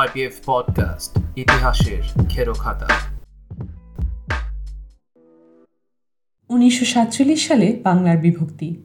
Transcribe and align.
YPF 0.00 0.32
podcast 0.46 1.18
ইতিহাসের 1.36 2.24
খেরো 2.28 2.54
খাতা। 2.54 2.88
উনিশশো 6.48 7.02
সালে 7.36 7.80
বাংলার 7.82 8.18
বিভক্তি। 8.18 8.76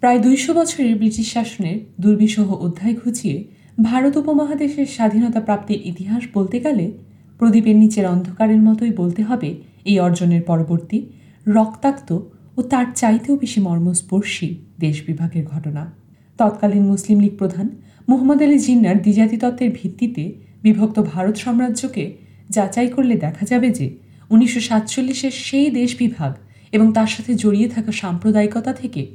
প্রায় 0.00 0.18
দুইশো 0.18 0.54
বছরের 0.54 0.96
ব্রিটিশ 0.96 1.32
শাসনের 1.32 1.80
দুর্বিষহ 2.00 2.54
অধ্যায় 2.54 2.94
ঘুচিয়ে 2.94 3.44
ভারত 3.82 4.16
উপমহাদেশের 4.16 4.86
স্বাধীনতা 4.86 5.40
প্রাপ্তির 5.40 5.80
ইতিহাস 5.84 6.24
বলতে 6.34 6.60
গেলে 6.60 6.92
প্রদীপের 7.38 7.76
নিচের 7.76 8.06
অন্ধকারের 8.06 8.62
মতোই 8.62 8.90
বলতে 8.90 9.22
হবে 9.22 9.56
এই 9.84 10.00
অর্জনের 10.00 10.42
পরবর্তী, 10.42 11.06
রক্তাক্ত 11.46 12.18
ও 12.56 12.62
তার 12.62 12.86
চাইতেও 12.94 13.36
বেশি 13.36 13.60
মর্মস্পর্শী 13.60 14.56
দেশ 14.78 15.02
বিভাগের 15.06 15.46
ঘটনা। 15.46 15.92
তৎকালীন 16.38 16.82
মুসলিম 16.82 17.20
লীগ 17.20 17.38
প্রধান 17.38 17.68
মুহম্মদ 18.08 18.42
আলী 18.42 18.58
জিন্নার 18.58 19.02
দ্বিজাতি 19.02 19.36
তত্ত্বের 19.36 19.70
ভিত্তিতে 19.74 20.32
বিভক্ত 20.62 21.00
ভারত 21.02 21.36
সাম্রাজ্যকে 21.36 22.16
যাচাই 22.50 22.88
করলে 22.88 23.14
দেখা 23.16 23.44
যাবে 23.46 23.70
যে 23.70 23.96
উনিশশো 24.30 24.60
সাতচল্লিশের 24.60 25.30
সেই 25.30 25.70
দেশ 25.70 25.96
বিভাগ 25.98 26.32
এবং 26.72 26.92
তার 26.92 27.06
সাথে 27.06 27.34
জড়িয়ে 27.34 27.68
থাকা 27.68 27.92
সাম্প্রদায়িকতা 27.92 28.72
থেকে 28.72 29.06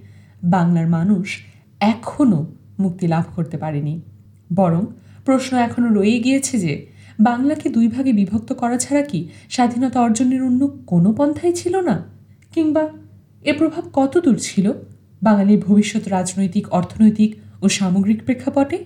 বাংলার 0.43 0.87
মানুষ 0.87 1.43
এখনও 1.79 2.45
মুক্তি 2.79 3.07
লাভ 3.07 3.25
করতে 3.35 3.57
পারেনি। 3.57 4.01
বরং 4.53 4.85
প্রশ্ন 5.25 5.57
এখনও 5.57 5.89
রয়ে 5.93 6.19
গিয়েছে 6.19 6.59
যে 6.59 6.87
বাংলাকে 7.19 7.69
দুই 7.69 7.87
ভাগে 7.87 8.13
বিভক্ত 8.13 8.53
করা 8.53 8.77
ছাড়া 8.77 9.01
কি 9.01 9.27
স্বাধীনতা 9.49 10.01
অর্জনের 10.01 10.43
অন্য 10.43 10.67
কোনো 10.87 11.13
পন্থাই 11.13 11.53
ছিল 11.53 11.75
না? 11.79 12.03
কিংবা 12.51 12.89
এর 13.41 13.55
প্রভাব 13.57 13.83
কত 13.93 14.17
দূর 14.17 14.37
ছিল? 14.41 14.73
বাঙালির 15.23 15.59
ভবিষ্যৎ 15.59 16.07
রাজনৈতিক, 16.07 16.69
অর্থনৈতিক 16.69 17.41
ও 17.63 17.65
সামগ্রিক 17.77 18.19
প্রেক্ষাপটে? 18.25 18.77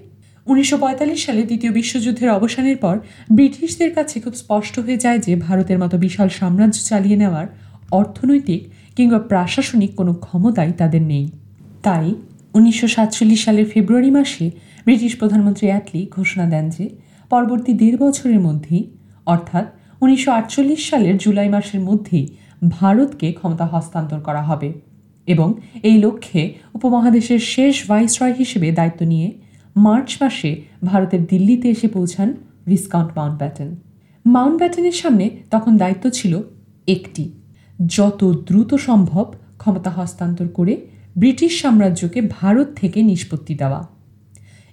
উনিশশো 0.48 0.78
পঁয়তাল্লিশ 0.78 1.20
সালে 1.26 1.42
দ্বিতীয় 1.50 1.72
বিশ্বযুদ্ধের 1.80 2.30
অবসানের 2.30 2.78
পর 2.78 2.96
ব্রিটিশদের 3.32 3.92
কাছে 3.98 4.16
খুব 4.24 4.34
স্পষ্ট 4.34 4.76
হয়ে 4.80 5.00
যায় 5.04 5.20
যে 5.20 5.34
ভারতের 5.46 5.78
মতো 5.84 5.96
বিশাল 6.06 6.30
সাম্রাজ্য 6.40 6.78
চালিয়ে 6.90 7.18
নেওয়ার 7.24 7.48
অর্থনৈতিক 7.92 8.62
কিংবা 8.96 9.20
প্রশাসনিক 9.30 9.92
কোনো 9.96 10.14
ক্ষমতাই 10.26 10.72
তাদের 10.72 11.04
নেই। 11.12 11.26
তাই 11.84 12.08
উনিশশো 12.54 12.88
সাতচল্লিশ 12.88 13.40
সালের 13.46 13.68
ফেব্রুয়ারি 13.74 14.12
মাসে 14.18 14.46
ব্রিটিশ 14.86 15.12
প্রধানমন্ত্রী 15.20 15.66
অ্যাটলি 15.68 16.02
ঘোষণা 16.16 16.46
দেন 16.46 16.66
যে 16.70 16.86
পরবর্তী 17.32 17.72
দেড় 17.74 17.98
বছরের 17.98 18.40
মধ্যেই, 18.40 18.84
অর্থাৎ 19.26 19.66
উনিশশো 20.02 20.30
আটচল্লিশ 20.32 20.82
সালের 20.90 21.16
জুলাই 21.18 21.50
মাসের 21.50 21.82
মধ্যেই 21.82 22.26
ভারতকে 22.70 23.28
ক্ষমতা 23.32 23.66
হস্তান্তর 23.66 24.20
করা 24.20 24.44
হবে। 24.44 24.70
এবং 25.28 25.60
এই 25.84 25.98
লক্ষ্যে 26.00 26.54
উপমহাদেশের 26.74 27.40
শেষ 27.40 27.88
ভাইসরয় 27.88 28.34
হিসেবে 28.34 28.72
দায়িত্ব 28.72 29.02
নিয়ে 29.06 29.32
মার্চ 29.76 30.22
মাসে 30.22 30.62
ভারতের 30.84 31.26
দিল্লিতে 31.26 31.70
এসে 31.70 31.88
পৌঁছান 31.88 32.34
ভিসকাউন্ট 32.68 33.12
মাউন্ট 33.18 33.38
ব্যাটেন 33.38 33.76
মাউন্ট 34.26 34.58
ব্যাটেনের 34.58 34.92
সামনে 34.92 35.30
তখন 35.52 35.78
দায়িত্ব 35.78 36.10
ছিল 36.10 36.42
একটি, 36.88 37.32
যত 37.86 38.22
দ্রুত 38.48 38.74
সম্ভব 38.76 39.26
ক্ষমতা 39.58 39.90
হস্তান্তর 39.90 40.48
করে 40.48 40.74
ব্রিটিশ 41.18 41.62
সাম্রাজ্যকে 41.62 42.22
ভারত 42.22 42.68
থেকে 42.76 43.04
নিষ্পত্তি 43.04 43.56
দেওয়া। 43.56 43.88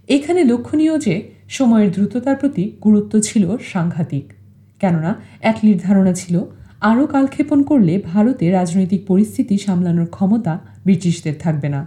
এখানে 0.09 0.45
লক্ষণীয় 0.45 0.99
যে, 0.99 1.15
সময়ের 1.49 1.93
দ্রুততার 1.93 2.37
প্রতি 2.37 2.73
গুরুত্ব 2.83 3.21
ছিল 3.21 3.57
সাংঘাতিক, 3.59 4.33
কেননা 4.81 5.15
অ্যাটলির 5.41 5.79
ধারণা 5.79 6.13
ছিল 6.13 6.35
আরও 6.83 7.05
কালক্ষেপণ 7.07 7.59
করলে 7.63 7.95
ভারতে 8.13 8.45
রাজনৈতিক 8.51 9.01
পরিস্থিতি 9.07 9.55
সামলানোর 9.59 10.07
ক্ষমতা 10.07 10.53
ব্রিটিশদের 10.85 11.37
থাকবে 11.39 11.69
না। 11.69 11.81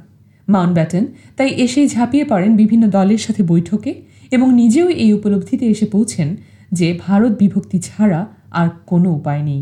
মাউন্ট 0.48 0.74
ব্যাটেন 0.74 1.04
তাই 1.38 1.50
এসেই 1.66 1.88
ঝাঁপিয়ে 1.88 2.26
পড়েন 2.26 2.52
বিভিন্ন 2.56 2.84
দলের 2.88 3.18
সাথে 3.18 3.42
বৈঠকে 3.44 3.92
এবং 4.32 4.48
নিজেও 4.54 4.88
এই 5.04 5.14
উপলব্ধিতে 5.14 5.66
এসে 5.68 5.86
পৌঁছেন 5.86 6.28
যে 6.72 6.88
ভারত 7.08 7.32
বিভক্তি 7.40 7.78
ছাড়া 7.80 8.22
আর 8.52 8.68
কোনো 8.86 9.10
উপায় 9.12 9.44
নেই। 9.44 9.62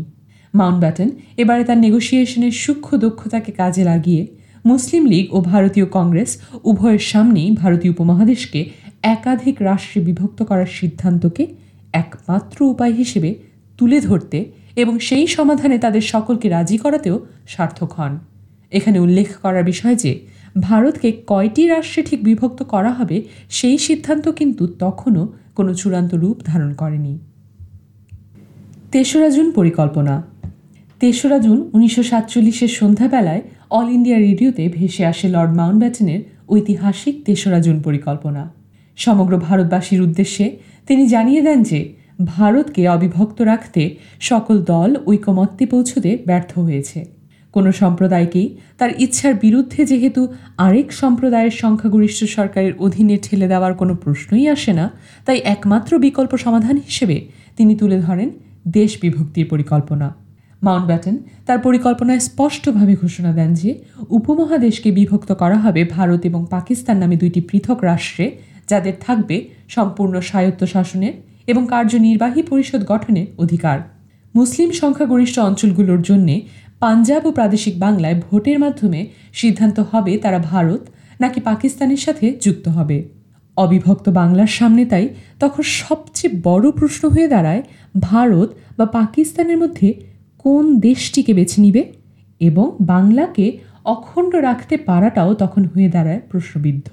মাউন্ট 0.54 0.78
ব্যাটেন 0.80 1.08
এবারে 1.36 1.62
তার 1.64 1.78
নেগোসিয়েশনের 1.78 2.54
সূক্ষ্ম 2.54 2.92
দক্ষতাকে 2.98 3.50
কাজে 3.52 3.82
লাগিয়ে 3.84 4.22
মুসলিম 4.64 5.02
লীগ 5.06 5.26
ও 5.34 5.38
ভারতীয় 5.40 5.86
কংগ্রেস 5.86 6.30
উভয়ের 6.64 7.02
সামনেই 7.02 7.48
ভারতীয় 7.52 7.92
উপমহাদেশকে 7.92 8.60
একাধিক 9.02 9.56
রাষ্ট্রে 9.62 10.00
বিভক্ত 10.00 10.38
করার 10.42 10.70
সিদ্ধান্তকে 10.72 11.44
একমাত্র 11.92 12.58
উপায় 12.64 12.92
হিসেবে 12.92 13.30
তুলে 13.78 13.98
ধরতে 14.00 14.38
এবং 14.76 14.98
সেই 14.98 15.26
সমাধানে 15.26 15.78
তাদের 15.78 16.00
সকলকে 16.00 16.48
রাজি 16.48 16.78
করাতেও 16.78 17.26
সার্থক 17.46 17.92
হন। 17.92 18.18
এখানে 18.70 18.98
উল্লেখ 18.98 19.28
করার 19.42 19.64
বিষয় 19.64 19.94
যে, 19.94 20.20
ভারতকে 20.60 21.12
কয়টি 21.26 21.68
রাষ্ট্রে 21.68 22.02
ঠিক 22.02 22.24
বিভক্ত 22.24 22.62
করা 22.62 22.90
হবে 22.90 23.22
সেই 23.48 23.78
সিদ্ধান্ত 23.78 24.28
কিন্তু 24.28 24.66
তখনও 24.66 25.32
কোনো 25.54 25.74
চূড়ান্ত 25.74 26.14
রূপ 26.14 26.36
ধারণ 26.44 26.74
করেনি। 26.74 27.18
তেসরা 28.92 29.28
জুন 29.28 29.50
পরিকল্পনা। 29.50 30.22
তেসরা 31.00 31.38
জুন 31.38 31.70
উনিশশো 31.72 32.02
সাতচল্লিশের 32.02 32.68
সন্ধ্যাবেলায় 32.68 33.42
অল 33.70 33.88
ইন্ডিয়া 33.90 34.18
রেডিওতে 34.18 34.68
ভেসে 34.68 35.06
আসে 35.06 35.28
লর্ড 35.28 35.56
মাউন্ট 35.56 35.78
ব্যাটেনের 35.78 36.20
ঐতিহাসিক 36.48 37.24
তেসরা 37.24 37.60
জুন 37.60 37.82
পরিকল্পনা। 37.82 38.52
সমগ্র 38.96 39.38
ভারতবাসীর 39.38 40.02
উদ্দেশ্যে 40.02 40.56
তিনি 40.86 41.06
জানিয়ে 41.06 41.42
দেন 41.42 41.62
যে 41.62 42.03
ভারতকে 42.18 42.88
অবিভক্ত 42.88 43.38
রাখতে 43.42 43.82
সকল 44.20 44.56
দল 44.62 44.90
ঐকমত্যে 45.06 45.66
পৌঁছতে 45.66 46.10
ব্যর্থ 46.26 46.58
হয়েছে। 46.58 47.00
কোনো 47.54 47.72
সম্প্রদায়কেই 47.72 48.48
তার 48.78 48.90
ইচ্ছার 48.98 49.34
বিরুদ্ধে 49.34 49.80
যেহেতু 49.86 50.22
আরেক 50.56 50.88
সম্প্রদায়ের 50.92 51.54
সংখ্যাগরিষ্ঠ 51.62 52.20
সরকারের 52.24 52.72
অধীনে 52.78 53.18
ঠেলে 53.22 53.46
দেওয়ার 53.48 53.74
কোনো 53.74 53.94
প্রশ্নই 53.94 54.46
আসে 54.48 54.72
না, 54.72 54.86
তাই 55.26 55.38
একমাত্র 55.38 55.98
বিকল্প 55.98 56.36
সমাধান 56.36 56.76
হিসেবে 56.76 57.16
তিনি 57.56 57.76
তুলে 57.76 57.98
ধরেন 58.00 58.30
দেশ 58.68 58.90
বিভক্তির 59.02 59.46
পরিকল্পনা। 59.52 60.08
মাউন্ট 60.62 60.86
ব্যাটেন 60.86 61.16
তার 61.46 61.58
পরিকল্পনায় 61.58 62.20
স্পষ্টভাবে 62.20 62.94
ঘোষণা 62.96 63.32
দেন 63.32 63.54
যে 63.54 63.70
উপমহাদেশকে 64.08 64.88
বিভক্ত 64.92 65.30
করা 65.32 65.58
হবে 65.58 65.84
ভারত 65.84 66.20
এবং 66.26 66.46
পাকিস্তান 66.50 66.96
নামে 66.98 67.16
দুইটি 67.16 67.40
পৃথক 67.40 67.78
রাষ্ট্রে, 67.84 68.26
যাদের 68.68 68.94
থাকবে 69.00 69.36
সম্পূর্ণ 69.68 70.14
স্বায়ত্ত 70.20 70.64
শাসনের 70.64 71.33
এবং 71.46 71.66
কার্যনির্বাহী 71.66 72.42
পরিষদ 72.42 72.82
গঠনের 72.86 73.26
অধিকার। 73.38 73.78
মুসলিম 74.34 74.70
সংখ্যাগরিষ্ঠ 74.70 75.38
অঞ্চলগুলোর 75.38 76.02
জন্য 76.02 76.28
পাঞ্জাব 76.80 77.26
ও 77.26 77.30
প্রাদেশিক 77.32 77.74
বাংলায় 77.78 78.20
ভোটের 78.20 78.58
মাধ্যমে 78.58 79.06
সিদ্ধান্ত 79.32 79.80
হবে 79.90 80.18
তারা 80.18 80.38
ভারত 80.38 80.82
নাকি 81.20 81.40
পাকিস্তানের 81.40 81.96
সাথে 81.96 82.26
যুক্ত 82.40 82.68
হবে। 82.68 83.08
অবিভক্ত 83.56 84.08
বাংলার 84.08 84.46
সামনে 84.46 84.84
তাই 84.84 85.08
তখন 85.40 85.62
সবচেয়ে 85.62 86.34
বড় 86.42 86.70
প্রশ্ন 86.70 87.08
হয়ে 87.08 87.28
দাঁড়ায়, 87.28 87.62
ভারত 88.00 88.48
বা 88.78 88.86
পাকিস্তানের 88.86 89.58
মধ্যে 89.58 89.88
কোন 90.38 90.64
দেশটিকে 90.78 91.32
বেছে 91.34 91.60
নিবে 91.60 91.82
এবং 92.40 92.66
বাংলাকে 92.80 93.58
অখণ্ড 93.84 94.34
রাখতে 94.34 94.76
পারাটাও 94.76 95.34
তখন 95.34 95.64
হয়ে 95.64 95.88
দাঁড়ায় 95.88 96.20
প্রশ্নবিদ্ধ। 96.30 96.88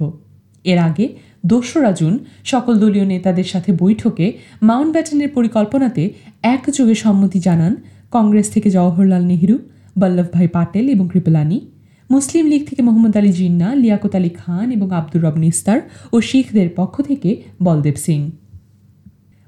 এর 0.64 0.80
আগে 0.80 1.06
দোসরা 1.44 1.92
জুন 1.92 2.20
সকল 2.44 2.80
দলীয় 2.80 3.06
নেতাদের 3.06 3.44
সাথে 3.44 3.74
বৈঠকে 3.74 4.34
মাউন্ট 4.62 4.94
ব্যাটেনের 4.94 5.30
পরিকল্পনাতে 5.30 6.10
একযোগে 6.44 6.96
সম্মতি 6.96 7.40
জানান 7.40 7.76
কংগ্রেস 8.12 8.50
থেকে 8.50 8.70
জওহরলাল 8.70 9.24
নেহরু 9.26 9.58
বল্লভভাই 9.98 10.48
পাটেল 10.48 10.90
এবং 10.90 11.10
কৃপলানি 11.10 11.62
মুসলিম 12.10 12.46
লীগ 12.48 12.70
থেকে 12.70 12.82
মোহাম্মদ 12.82 13.18
আলী 13.18 13.32
জিন্না, 13.32 13.76
লিয়াকত 13.76 14.16
আলী 14.16 14.30
খান 14.30 14.72
এবং 14.72 14.92
আব্দুর 14.92 15.22
রব 15.22 15.38
নিস্তার 15.38 15.80
ও 16.12 16.22
শিখদের 16.22 16.70
পক্ষ 16.76 17.02
থেকে 17.02 17.42
বলদেব 17.64 17.96
সিং। 17.96 18.32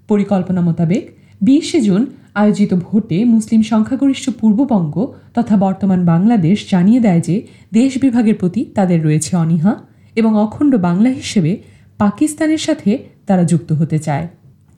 পরিকল্পনা 0.08 0.62
মোতাবেক 0.62 1.18
বিশে 1.42 1.82
জুন 1.82 2.06
আয়োজিত 2.34 2.74
ভোটে 2.74 3.26
মুসলিম 3.26 3.62
সংখ্যাগরিষ্ঠ 3.62 4.30
পূর্ববঙ্গ 4.30 5.14
তথা 5.34 5.58
বর্তমান 5.58 6.06
বাংলাদেশ 6.06 6.72
জানিয়ে 6.72 7.00
দেয় 7.00 7.22
যে 7.22 7.42
দেশ 7.74 7.98
বিভাগের 7.98 8.36
প্রতি 8.36 8.66
তাদের 8.66 9.04
রয়েছে 9.04 9.36
অনীহা 9.38 9.74
এবং 10.16 10.38
অখণ্ড 10.38 10.76
বাংলা 10.76 11.10
হিসেবে 11.10 11.73
পাকিস্তানের 12.04 12.58
সাথে 12.58 12.92
তারা 13.28 13.44
যুক্ত 13.44 13.70
হতে 13.72 13.98
চায়। 14.00 14.28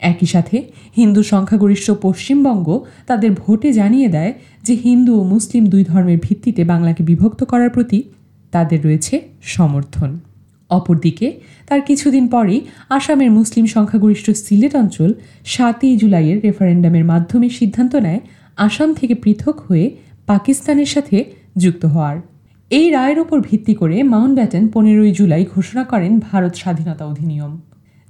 একই 0.00 0.26
সাথে 0.26 0.56
হিন্দু 0.96 1.22
সংখ্যাগরিষ্ঠ 1.22 1.90
পশ্চিমবঙ্গ 2.02 2.68
তাদের 3.06 3.30
ভোটে 3.32 3.68
জানিয়ে 3.72 4.08
দেয় 4.08 4.32
যে 4.62 4.74
হিন্দু 4.74 5.12
ও 5.20 5.22
মুসলিম 5.24 5.62
দুই 5.66 5.84
ধর্মের 5.84 6.18
ভিত্তিতে 6.22 6.64
বাংলাকে 6.64 7.02
বিভক্ত 7.02 7.40
করার 7.44 7.70
প্রতি 7.70 8.02
তাদের 8.52 8.78
রয়েছে 8.84 9.14
সমর্থন। 9.42 10.10
অপরদিকে, 10.70 11.28
তার 11.66 11.80
কিছুদিন 11.80 12.24
পরেই 12.28 12.60
আসামের 12.88 13.30
মুসলিম 13.30 13.66
সংখ্যাগরিষ্ঠ 13.66 14.30
সিলেট 14.30 14.74
অঞ্চল 14.76 15.10
সাতই 15.44 15.96
জুলাইয়ের 15.96 16.38
রেফারেন্ডামের 16.42 17.04
মাধ্যমে 17.04 17.48
সিদ্ধান্ত 17.48 17.92
নেয় 17.96 18.20
আসাম 18.56 18.88
থেকে 18.94 19.14
পৃথক 19.14 19.56
হয়ে 19.60 19.86
পাকিস্তানের 20.26 20.86
সাথে 20.86 21.16
যুক্ত 21.56 21.82
হওয়ার। 21.84 22.16
এই 22.70 22.86
রায়ের 22.90 23.18
ওপর 23.20 23.38
ভিত্তি 23.40 23.74
করে 23.74 23.96
মাউন্ট 24.12 24.34
ব্যাটেন 24.34 24.64
পনেরোই 24.74 25.12
জুলাই 25.12 25.44
ঘোষণা 25.54 25.82
করেন 25.84 26.12
ভারত 26.20 26.54
স্বাধীনতা 26.54 27.04
অধিনিয়ম, 27.06 27.52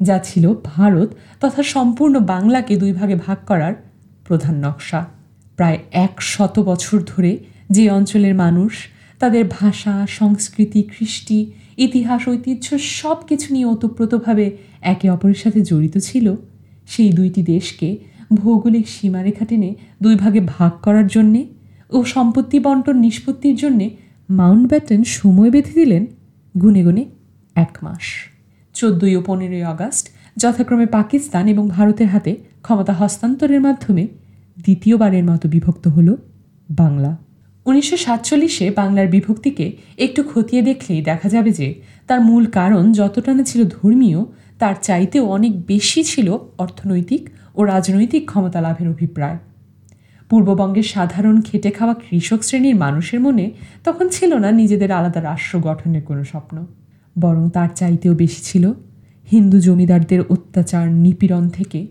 যা 0.00 0.16
ছিল 0.18 0.44
ভারত 0.64 1.08
তথা 1.40 1.62
সম্পূর্ণ 1.74 2.14
বাংলাকে 2.32 2.74
দুই 2.76 2.92
ভাগে 2.92 3.16
ভাগ 3.26 3.38
করার 3.46 3.74
প্রধান 4.24 4.54
নকশা। 4.64 5.00
প্রায় 5.58 5.78
এক 6.04 6.14
শত 6.32 6.54
বছর 6.60 6.98
ধরে 7.06 7.32
যে 7.70 7.84
অঞ্চলের 7.90 8.34
মানুষ 8.34 8.72
তাদের 9.20 9.44
ভাষা, 9.58 9.94
সংস্কৃতি, 10.18 10.80
কৃষ্টি, 10.92 11.38
ইতিহাস, 11.76 12.22
ঐতিহ্য 12.28 12.66
সব 12.98 13.18
কিছু 13.28 13.46
নিয়ে 13.54 13.66
ওতপ্রোতভাবে 13.66 14.46
একে 14.92 15.06
অপরের 15.10 15.38
সাথে 15.44 15.60
জড়িত 15.60 15.94
ছিল, 15.98 16.26
সেই 16.88 17.10
দুইটি 17.12 17.40
দেশকে 17.42 17.88
ভৌগোলিক 18.32 18.86
সীমারেখা 18.88 19.44
টেনে 19.44 19.70
দুই 20.02 20.14
ভাগে 20.14 20.40
ভাগ 20.54 20.72
করার 20.82 21.06
জন্যে 21.06 21.40
ও 21.90 21.98
সম্পত্তি 22.14 22.58
বন্টন 22.60 22.96
নিষ্পত্তির 22.96 23.56
জন্যে 23.56 23.86
মাউন্ট 24.28 24.68
ব্যাটেন 24.68 25.04
সময় 25.04 25.50
বেঁধে 25.50 25.72
দিলেন 25.72 26.06
গুনে 26.62 26.82
গুনে 26.84 27.04
এক 27.56 27.78
মাস। 27.82 28.04
চোদ্দই 28.74 29.16
ও 29.16 29.20
পনেরোই 29.26 29.62
আগস্ট 29.62 30.10
যথাক্রমে 30.36 30.86
পাকিস্তান 30.86 31.48
এবং 31.48 31.68
ভারতের 31.68 32.06
হাতে 32.06 32.36
ক্ষমতা 32.62 32.92
হস্তান্তরের 32.92 33.60
মাধ্যমে 33.60 34.06
দ্বিতীয়বারের 34.58 35.24
মতো 35.24 35.48
বিভক্ত 35.48 35.88
হল 35.88 36.16
বাংলা। 36.70 37.16
উনিশশো 37.66 37.96
সাতচল্লিশে 37.96 38.70
বাংলার 38.70 39.06
বিভক্তিকে 39.06 39.72
একটু 39.98 40.22
খতিয়ে 40.22 40.62
দেখলেই 40.62 41.02
দেখা 41.02 41.28
যাবে 41.28 41.50
যে 41.50 41.74
তার 42.06 42.20
মূল 42.20 42.46
কারণ 42.46 42.92
যতটা 42.92 43.34
না 43.34 43.42
ছিল 43.42 43.68
ধর্মীয়, 43.68 44.24
তার 44.58 44.74
চাইতেও 44.82 45.24
অনেক 45.26 45.66
বেশি 45.66 46.04
ছিল 46.04 46.28
অর্থনৈতিক 46.58 47.30
ও 47.54 47.64
রাজনৈতিক 47.64 48.26
ক্ষমতা 48.26 48.60
লাভের 48.60 48.88
অভিপ্রায়। 48.88 49.38
পূর্ববঙ্গের 50.30 50.82
সাধারণ 50.82 51.40
খেটে 51.40 51.70
খাওয়া 51.70 51.94
কৃষক 51.94 52.42
শ্রেণির 52.42 52.76
মানুষের 52.76 53.20
মনে 53.20 53.50
তখন 53.84 54.08
ছিল 54.08 54.34
না 54.34 54.50
নিজেদের 54.50 54.92
আলাদা 54.92 55.20
রাষ্ট্র 55.22 55.60
গঠনের 55.60 56.02
কোনো 56.02 56.24
স্বপ্ন। 56.24 56.66
বরং 57.18 57.50
তার 57.50 57.68
চাইতেও 57.74 58.14
বেশি 58.14 58.40
ছিল 58.44 58.72
হিন্দু 59.32 59.60
জমিদারদের 59.60 60.20
অত্যাচার, 60.28 60.90
নিপীড়ন 60.90 61.48
থেকে 61.48 61.86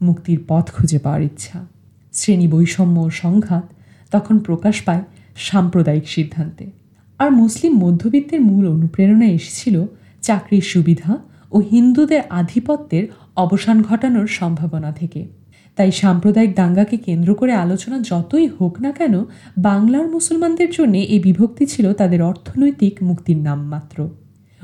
মুক্তির 0.00 0.44
পথ 0.48 0.70
খুঁজে 0.70 0.98
পাওয়ার 0.98 1.22
ইচ্ছা। 1.22 1.66
শ্রেণি 2.12 2.48
বৈষম্য 2.48 3.00
ও 3.00 3.10
সংঘাত 3.10 3.64
তখন 4.10 4.38
প্রকাশ 4.38 4.82
পায় 4.82 5.02
সাম্প্রদায়িক 5.36 6.08
সিদ্ধান্তে। 6.08 6.70
আর 7.18 7.30
মুসলিম 7.30 7.72
মধ্যবিত্তের 7.78 8.40
মূল 8.40 8.68
অনুপ্রেরণা 8.68 9.26
এসেছিল 9.26 9.86
চাকরির 10.22 10.62
সুবিধা 10.62 11.18
ও 11.52 11.58
হিন্দুদের 11.58 12.22
আধিপত্যের 12.30 13.04
অবসান 13.36 13.82
ঘটানোর 13.82 14.26
সম্ভাবনা 14.26 14.92
থেকে। 14.92 15.28
তাই 15.76 15.92
সাম্প্রদায়িক 15.92 16.54
দাঙ্গাকে 16.54 16.96
কেন্দ্র 16.96 17.34
করে 17.34 17.52
আলোচনা 17.52 17.98
যতই 17.98 18.46
হোক 18.46 18.80
না 18.80 18.92
কেন, 18.92 19.24
বাংলার 19.58 20.10
মুসলমানদের 20.10 20.70
জন্য 20.70 20.96
এই 20.96 21.18
বিভক্তি 21.18 21.66
ছিল 21.66 21.92
তাদের 21.92 22.22
অর্থনৈতিক 22.22 23.02
মুক্তির 23.02 23.36
নামমাত্র 23.36 24.08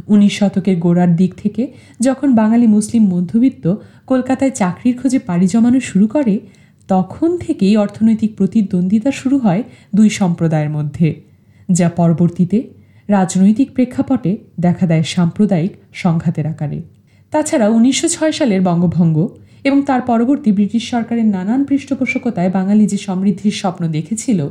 উনিশ 0.08 0.38
শতকের 0.38 0.76
গোড়ার 0.76 1.16
দিক 1.16 1.34
থেকে 1.42 1.72
যখন 2.00 2.34
বাঙালি 2.34 2.66
মুসলিম 2.66 3.02
মধ্যবিত্ত 3.04 3.74
কলকাতায় 4.06 4.50
চাকরির 4.50 5.00
খোঁজে 5.00 5.18
পাড়ি 5.18 5.46
জমানো 5.46 5.80
শুরু 5.80 6.06
করে, 6.06 6.40
তখন 6.88 7.36
থেকেই 7.36 7.76
অর্থনৈতিক 7.76 8.36
প্রতিদ্বন্দ্বিতা 8.36 9.10
শুরু 9.10 9.38
হয় 9.38 9.62
দুই 9.94 10.08
সম্প্রদায়ের 10.10 10.70
মধ্যে, 10.70 11.22
যা 11.70 11.88
পরবর্তীতে 11.88 12.62
রাজনৈতিক 13.08 13.72
প্রেক্ষাপটে 13.72 14.36
দেখা 14.60 14.86
দেয় 14.86 15.02
সাম্প্রদায়িক 15.02 15.72
সংঘাতের 15.92 16.46
আকারে। 16.46 16.82
তাছাড়া 17.30 17.68
উনিশশো 17.68 18.08
ছয় 18.08 18.32
সালের 18.32 18.62
বঙ্গভঙ্গ 18.62 19.28
এবং 19.66 19.78
তার 19.82 20.00
পরবর্তী 20.00 20.50
ব্রিটিশ 20.52 20.82
সরকারের 20.90 21.26
নানান 21.26 21.64
পৃষ্ঠপোষকতায় 21.64 22.50
বাঙালি 22.50 22.86
যে 22.86 22.96
সমৃদ্ধির 22.96 23.52
স্বপ্ন 23.52 23.82
দেখেছিল, 23.88 24.48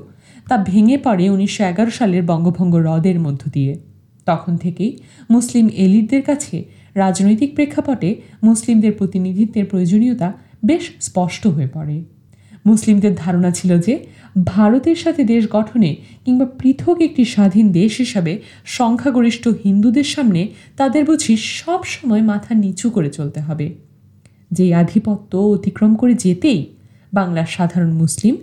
তা 0.47 0.56
ভেঙে 0.57 0.97
পড়ে 0.97 1.29
উনিশশো 1.29 1.63
এগারো 1.63 1.91
সালের 1.91 2.23
বঙ্গভঙ্গ 2.23 2.73
হ্রদের 2.75 3.17
মধ্য 3.19 3.41
দিয়ে। 3.50 3.73
তখন 4.25 4.57
থেকেই 4.57 4.91
মুসলিম 5.29 5.65
এলিটদের 5.75 6.21
কাছে 6.21 6.56
রাজনৈতিক 6.95 7.50
প্রেক্ষাপটে 7.56 8.09
মুসলিমদের 8.44 8.91
প্রতিনিধিত্বের 8.91 9.65
প্রয়োজনীয়তা 9.65 10.29
বেশ 10.65 10.83
স্পষ্ট 11.01 11.44
হয়ে 11.47 11.67
পড়ে। 11.67 11.97
মুসলিমদের 12.65 13.13
ধারণা 13.15 13.51
ছিল 13.51 13.71
যে 13.81 13.94
ভারতের 14.45 14.95
সাথে 14.95 15.21
দেশ 15.23 15.44
গঠনে 15.51 15.95
কিংবা 16.25 16.45
পৃথক 16.45 16.97
একটি 17.01 17.23
স্বাধীন 17.25 17.65
দেশ 17.71 17.91
হিসাবে 17.97 18.33
সংখ্যাগরিষ্ঠ 18.65 19.44
হিন্দুদের 19.63 20.03
সামনে 20.03 20.41
তাদের 20.77 21.03
বুঝি 21.06 21.33
সব 21.38 21.81
সময় 21.83 22.21
মাথা 22.21 22.51
নিচু 22.53 22.88
করে 22.89 23.09
চলতে 23.09 23.39
হবে। 23.41 23.67
যেই 24.51 24.74
আধিপত্য 24.74 25.38
অতিক্রম 25.38 25.95
করে 25.95 26.13
যেতেই 26.13 26.65
বাংলার 27.13 27.45
সাধারণ 27.45 27.94
মুসলিম 27.94 28.36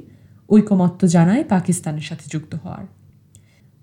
ঐকমত্য 0.50 1.06
জানায় 1.06 1.44
পাকিস্তানের 1.44 2.00
সাথে 2.00 2.25
যুক্ত 2.32 2.54
হওয়ার। 2.54 2.87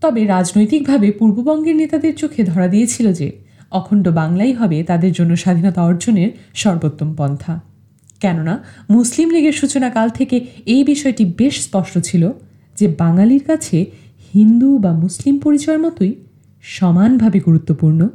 তবে 0.01 0.25
রাজনৈতিকভাবে 0.25 1.11
পূর্ববঙ্গের 1.11 1.75
নেতাদের 1.75 2.15
চোখে 2.15 2.43
ধরা 2.43 2.67
দিয়েছিল 2.67 3.13
যে 3.13 3.31
অখণ্ড 3.71 4.07
বাংলাই 4.07 4.53
হবে 4.53 4.83
তাদের 4.83 5.11
জন্য 5.11 5.35
স্বাধীনতা 5.35 5.83
অর্জনের 5.83 6.31
সর্বোত্তম 6.53 7.13
পন্থা। 7.13 7.59
কেননা 8.19 8.63
মুসলিম 8.89 9.29
লীগের 9.29 9.51
সূচনাকাল 9.51 10.09
থেকে 10.09 10.45
এই 10.65 10.83
বিষয়টি 10.83 11.25
বেশ 11.25 11.63
স্পষ্ট 11.63 11.97
ছিল 11.97 12.31
যে 12.77 12.95
বাঙালির 12.97 13.43
কাছে 13.43 13.85
হিন্দু 14.33 14.77
বা 14.77 14.93
মুসলিম 14.93 15.39
পরিচয়ের 15.39 15.79
মতোই 15.79 16.15
সমানভাবে 16.61 17.39
গুরুত্বপূর্ণ 17.39 18.07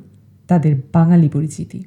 তাদের 0.48 0.82
বাঙালি 0.92 1.28
পরিচিতি। 1.28 1.84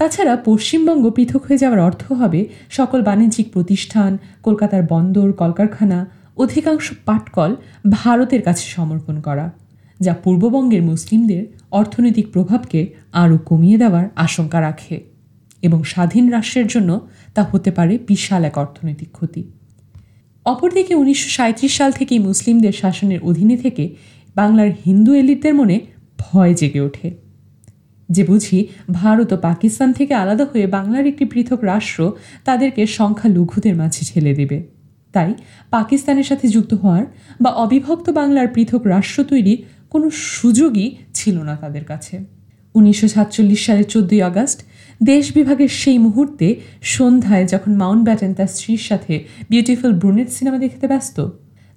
তাছাড়া 0.00 0.36
পশ্চিমবঙ্গ 0.44 1.10
পৃথক 1.10 1.42
হয়ে 1.46 1.58
যাওয়ার 1.58 1.80
অর্থ 1.80 2.12
হবে 2.12 2.40
সকল 2.70 3.02
বাণিজ্যিক 3.02 3.46
প্রতিষ্ঠান, 3.52 4.18
কলকাতার 4.42 4.82
বন্দর, 4.82 5.32
কলকারখানা, 5.32 5.98
অধিকাংশ 6.36 6.86
পাটকল 7.04 7.56
ভারতের 7.90 8.42
কাছে 8.42 8.64
সমর্পণ 8.68 9.20
করা, 9.20 9.46
যা 10.00 10.12
পূর্ববঙ্গের 10.14 10.82
মুসলিমদের 10.82 11.42
অর্থনৈতিক 11.70 12.26
প্রভাবকে 12.32 12.80
আরও 13.12 13.38
কমিয়ে 13.38 13.78
দেওয়ার 13.78 14.06
আশঙ্কা 14.16 14.60
রাখে 14.60 14.96
এবং 15.62 15.84
স্বাধীন 15.84 16.24
রাষ্ট্রের 16.30 16.66
জন্য 16.66 16.90
তা 17.34 17.42
হতে 17.42 17.70
পারে 17.70 17.98
বিশাল 18.08 18.44
এক 18.44 18.58
অর্থনৈতিক 18.58 19.10
ক্ষতি। 19.12 19.42
অপরদিকে 20.46 20.94
উনিশশো 20.94 21.28
সাঁইত্রিশ 21.28 21.72
সাল 21.76 21.90
থেকেই 21.92 22.18
মুসলিমদের 22.18 22.72
শাসনের 22.72 23.20
অধীনে 23.22 23.56
থেকে 23.56 23.84
বাংলার 24.36 24.70
হিন্দু 24.84 25.14
এলিটদের 25.14 25.54
মনে 25.54 25.80
ভয় 26.18 26.54
জেগে 26.54 26.80
ওঠে। 26.80 27.29
যে 28.10 28.22
বুঝি 28.24 28.58
ভারত 28.92 29.32
ও 29.32 29.36
পাকিস্তান 29.36 29.92
থেকে 29.92 30.12
আলাদা 30.14 30.44
হয়ে 30.44 30.66
বাংলার 30.66 31.04
একটি 31.06 31.24
পৃথক 31.24 31.60
রাষ্ট্র 31.64 32.00
তাদেরকে 32.44 32.82
সংখ্যালঘুদের 32.86 33.74
মাঝে 33.76 34.02
ঠেলে 34.10 34.34
দেবে। 34.34 34.58
তাই 35.14 35.30
পাকিস্তানের 35.70 36.24
সাথে 36.24 36.46
যুক্ত 36.48 36.74
হওয়ার 36.74 37.04
বা 37.40 37.50
অবিভক্ত 37.50 38.06
বাংলার 38.10 38.48
পৃথক 38.54 38.82
রাষ্ট্র 38.86 39.18
তৈরির 39.24 39.60
কোনো 39.90 40.06
সুযোগই 40.10 40.88
ছিল 41.14 41.36
না 41.42 41.54
তাদের 41.56 41.84
কাছে। 41.84 42.14
উনিশশো 42.74 43.08
সাতচল্লিশ 43.08 43.60
সালের 43.66 43.84
চোদ্দই 43.84 44.22
আগস্ট 44.22 44.58
দেশ 45.02 45.24
বিভাগের 45.32 45.68
সেই 45.68 45.98
মুহূর্তে 45.98 46.46
সন্ধ্যায় 46.82 47.44
যখন 47.46 47.72
মাউন্ট 47.76 48.04
ব্যাটেন 48.04 48.34
তার 48.34 48.46
স্ত্রীর 48.46 48.78
সাথে 48.78 49.14
বিউটিফুল 49.50 49.92
ব্রুনেট 49.92 50.28
সিনেমা 50.30 50.58
দেখতে 50.58 50.86
ব্যস্ত, 50.86 51.16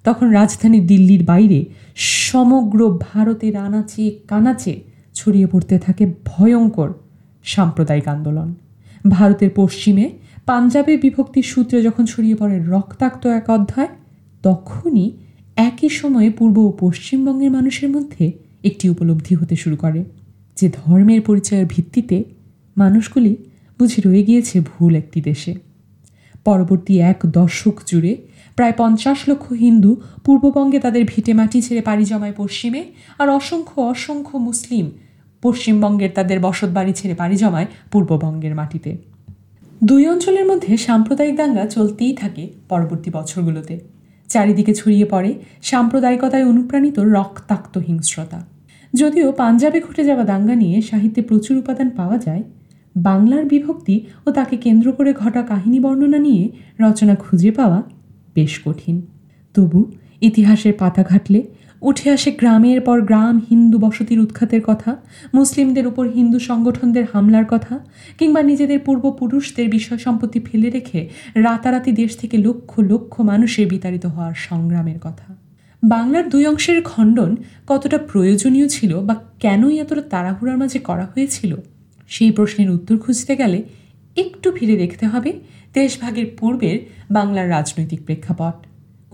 তখন 0.04 0.26
রাজধানী 0.30 0.80
দিল্লির 0.80 1.22
বাইরে 1.24 1.60
সমগ্র 1.96 2.98
ভারতের 3.00 3.54
আনাচে 3.56 4.04
কানাচে 4.28 4.74
ছড়িয়ে 5.14 5.48
পড়তে 5.52 5.76
থাকে 5.78 6.04
ভয়ঙ্কর 6.30 6.90
সাম্প্রদায়িক 7.44 8.06
আন্দোলন। 8.14 8.48
ভারতের 9.14 9.50
পশ্চিমে 9.60 10.06
পাঞ্জাবের 10.46 10.98
বিভক্তির 11.04 11.46
সূত্রে 11.52 11.78
যখন 11.82 12.04
ছড়িয়ে 12.12 12.36
পড়ে 12.40 12.56
রক্তাক্ত 12.72 13.22
এক 13.38 13.46
অধ্যায়, 13.56 13.90
তখনই 14.44 15.06
একই 15.56 15.90
সময়ে 16.00 16.30
পূর্ব 16.38 16.56
ও 16.68 16.70
পশ্চিমবঙ্গের 16.82 17.50
মানুষের 17.56 17.88
মধ্যে 17.96 18.24
একটি 18.68 18.84
উপলব্ধি 18.88 19.34
হতে 19.40 19.54
শুরু 19.62 19.76
করে, 19.76 20.00
যে 20.56 20.66
ধর্মের 20.78 21.20
পরিচয়ের 21.28 21.66
ভিত্তিতে 21.74 22.16
মানুষগুলি 22.76 23.32
বুঝি 23.80 23.98
রয়ে 24.06 24.22
গিয়েছে 24.28 24.56
ভুল 24.70 24.92
একটি 25.02 25.20
দেশে। 25.20 25.52
পরবর্তী 26.44 26.94
এক 27.10 27.18
দশক 27.38 27.76
জুড়ে 27.90 28.12
প্রায় 28.56 28.74
পঞ্চাশ 28.80 29.18
লক্ষ 29.28 29.46
হিন্দু 29.64 29.90
পূর্ববঙ্গে 30.24 30.78
তাদের 30.84 31.02
ভিটে 31.12 31.32
মাটি 31.38 31.58
ছেড়ে 31.66 31.82
পাড়ি 31.88 32.04
জমায় 32.04 32.36
পশ্চিমে, 32.36 32.82
আর 33.18 33.28
অসংখ্য 33.38 33.78
অসংখ্য 33.92 34.36
মুসলিম 34.48 34.86
পশ্চিমবঙ্গের 35.44 36.12
তাদের 36.14 36.38
বসত 36.40 36.70
বাড়ি 36.76 36.92
ছেড়ে 36.92 37.14
পাড়ি 37.14 37.36
জমায় 37.36 37.68
পূর্ববঙ্গের 37.90 38.54
মাটিতে। 38.54 38.90
দুই 39.84 40.02
অঞ্চলের 40.08 40.46
মধ্যে 40.50 40.72
সাম্প্রদায়িক 40.76 41.34
দাঙ্গা 41.36 41.64
চলতেই 41.66 42.12
থাকে 42.12 42.44
পরবর্তী 42.68 43.10
বছরগুলোতে। 43.10 43.74
চারিদিকে 44.28 44.72
ছড়িয়ে 44.74 45.06
পড়ে 45.10 45.30
সাম্প্রদায়িকতায় 45.62 46.46
অনুপ্রাণিত 46.46 46.96
রক্তাক্ত 47.16 47.74
হিংস্রতা। 47.78 48.40
যদিও 48.94 49.28
পাঞ্জাবে 49.32 49.78
ঘটে 49.80 50.02
যাওয়া 50.04 50.24
দাঙ্গা 50.24 50.54
নিয়ে 50.54 50.76
সাহিত্যে 50.82 51.22
প্রচুর 51.22 51.54
উপাদান 51.58 51.88
পাওয়া 51.90 52.16
যায়, 52.18 52.42
বাংলার 52.96 53.44
বিভক্তি 53.44 53.96
ও 54.26 54.28
তাকে 54.30 54.54
কেন্দ্র 54.56 54.86
করে 54.92 55.10
ঘটা 55.12 55.42
কাহিনী 55.42 55.78
বর্ণনা 55.80 56.18
নিয়ে 56.18 56.44
রচনা 56.80 57.14
খুঁজে 57.14 57.50
পাওয়া 57.50 57.78
বেশ 58.34 58.54
কঠিন। 58.64 58.96
তবু 59.54 59.80
ইতিহাসের 60.20 60.74
পাতা 60.78 61.02
ঘাটলে 61.02 61.40
উঠে 61.84 62.10
আসে 62.10 62.30
গ্রামের 62.30 62.80
পর 62.80 62.98
গ্রাম 63.00 63.36
হিন্দু 63.50 63.76
বসতির 63.78 64.18
উৎখাতের 64.20 64.62
কথা, 64.62 64.90
মুসলিমদের 65.34 65.86
উপর 65.86 66.04
হিন্দু 66.08 66.38
সংগঠনদের 66.38 67.04
হামলার 67.12 67.44
কথা, 67.44 67.74
কিংবা 68.18 68.40
নিজেদের 68.42 68.80
পূর্বপুরুষদের 68.86 69.68
বিষয় 69.68 69.98
সম্পত্তি 69.98 70.40
ফেলে 70.40 70.68
রেখে 70.70 71.00
রাতারাতি 71.34 71.92
দেশ 71.92 72.10
থেকে 72.16 72.36
লক্ষ 72.38 72.70
লক্ষ 72.80 73.20
মানুষের 73.20 73.66
বিতাড়িত 73.68 74.04
হওয়ার 74.06 74.34
সংগ্রামের 74.48 74.98
কথা। 74.98 75.28
বাংলার 75.82 76.24
দুই 76.28 76.44
অংশের 76.46 76.78
খণ্ডন 76.82 77.32
কতটা 77.66 77.98
প্রয়োজনীয় 78.10 78.66
ছিল 78.68 78.92
বা 79.00 79.14
কেনই 79.38 79.74
এতটা 79.78 80.02
তাড়াহুড়ার 80.12 80.58
মাঝে 80.58 80.78
করা 80.78 81.06
হয়েছিল, 81.12 81.52
সেই 82.10 82.30
প্রশ্নের 82.30 82.70
উত্তর 82.70 82.96
খুঁজতে 82.98 83.32
গেলে 83.36 83.58
একটু 84.16 84.48
ফিরে 84.52 84.76
দেখতে 84.76 85.04
হবে 85.06 85.30
দেশভাগের 85.74 86.26
পূর্বের 86.38 86.78
বাংলার 87.10 87.46
রাজনৈতিক 87.50 88.00
প্রেক্ষাপট। 88.06 88.56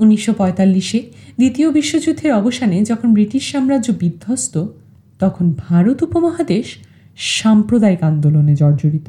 উনিশশো 0.01 0.33
পঁয়তাল্লিশে 0.33 1.01
দ্বিতীয় 1.37 1.71
বিশ্বযুদ্ধের 1.71 2.33
অবসানে 2.33 2.83
যখন 2.83 3.13
ব্রিটিশ 3.13 3.53
সাম্রাজ্য 3.53 3.93
বিধ্বস্ত, 3.93 4.67
তখন 5.19 5.55
ভারত 5.59 6.03
উপমহাদেশ 6.03 6.67
সাম্প্রদায়িক 7.17 8.03
আন্দোলনে 8.03 8.55
জর্জরিত। 8.55 9.09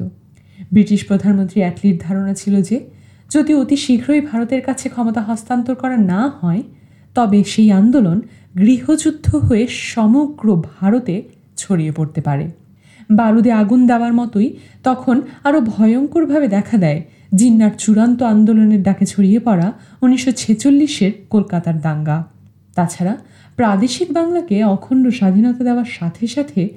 ব্রিটিশ 0.72 1.06
প্রধানমন্ত্রী 1.06 1.60
অ্যাটলির 1.60 1.98
ধারণা 1.98 2.34
ছিল 2.34 2.62
যে, 2.62 2.76
যদি 3.30 3.54
অতি 3.54 3.76
শীঘ্রই 3.76 4.20
ভারতের 4.20 4.62
কাছে 4.62 4.88
ক্ষমতা 4.88 5.20
হস্তান্তর 5.20 5.74
করা 5.74 5.96
না 5.96 6.28
হয়, 6.40 6.62
তবে 7.14 7.44
সেই 7.44 7.72
আন্দোলন 7.72 8.20
গৃহযুদ্ধ 8.58 9.34
হয়ে 9.36 9.66
সমগ্র 9.70 10.62
ভারতে 10.80 11.22
ছড়িয়ে 11.56 11.92
পড়তে 11.92 12.20
পারে। 12.20 12.61
বারুদে 13.10 13.52
আগুন 13.52 13.86
দেওয়ার 13.86 14.12
মতোই 14.12 14.56
তখন 14.82 15.20
আরও 15.44 15.60
ভয়ঙ্করভাবে 15.60 16.48
দেখা 16.48 16.76
দেয় 16.78 17.02
জিন্নার 17.34 17.70
চূড়ান্ত 17.78 18.22
আন্দোলনের 18.22 18.82
ডাকে 18.82 19.06
ছড়িয়ে 19.06 19.38
পড়া 19.38 19.72
উনিশশো 20.02 20.32
ছেচল্লিশের 20.32 21.12
কলকাতার 21.30 21.80
দাঙ্গা। 21.80 22.24
তাছাড়া 22.74 23.16
প্রাদেশিক 23.56 24.12
বাংলাকে 24.12 24.64
অখণ্ড 24.64 25.10
স্বাধীনতা 25.10 25.64
দেওয়ার 25.64 25.84
সাথে 25.84 26.26
সাথে 26.26 26.68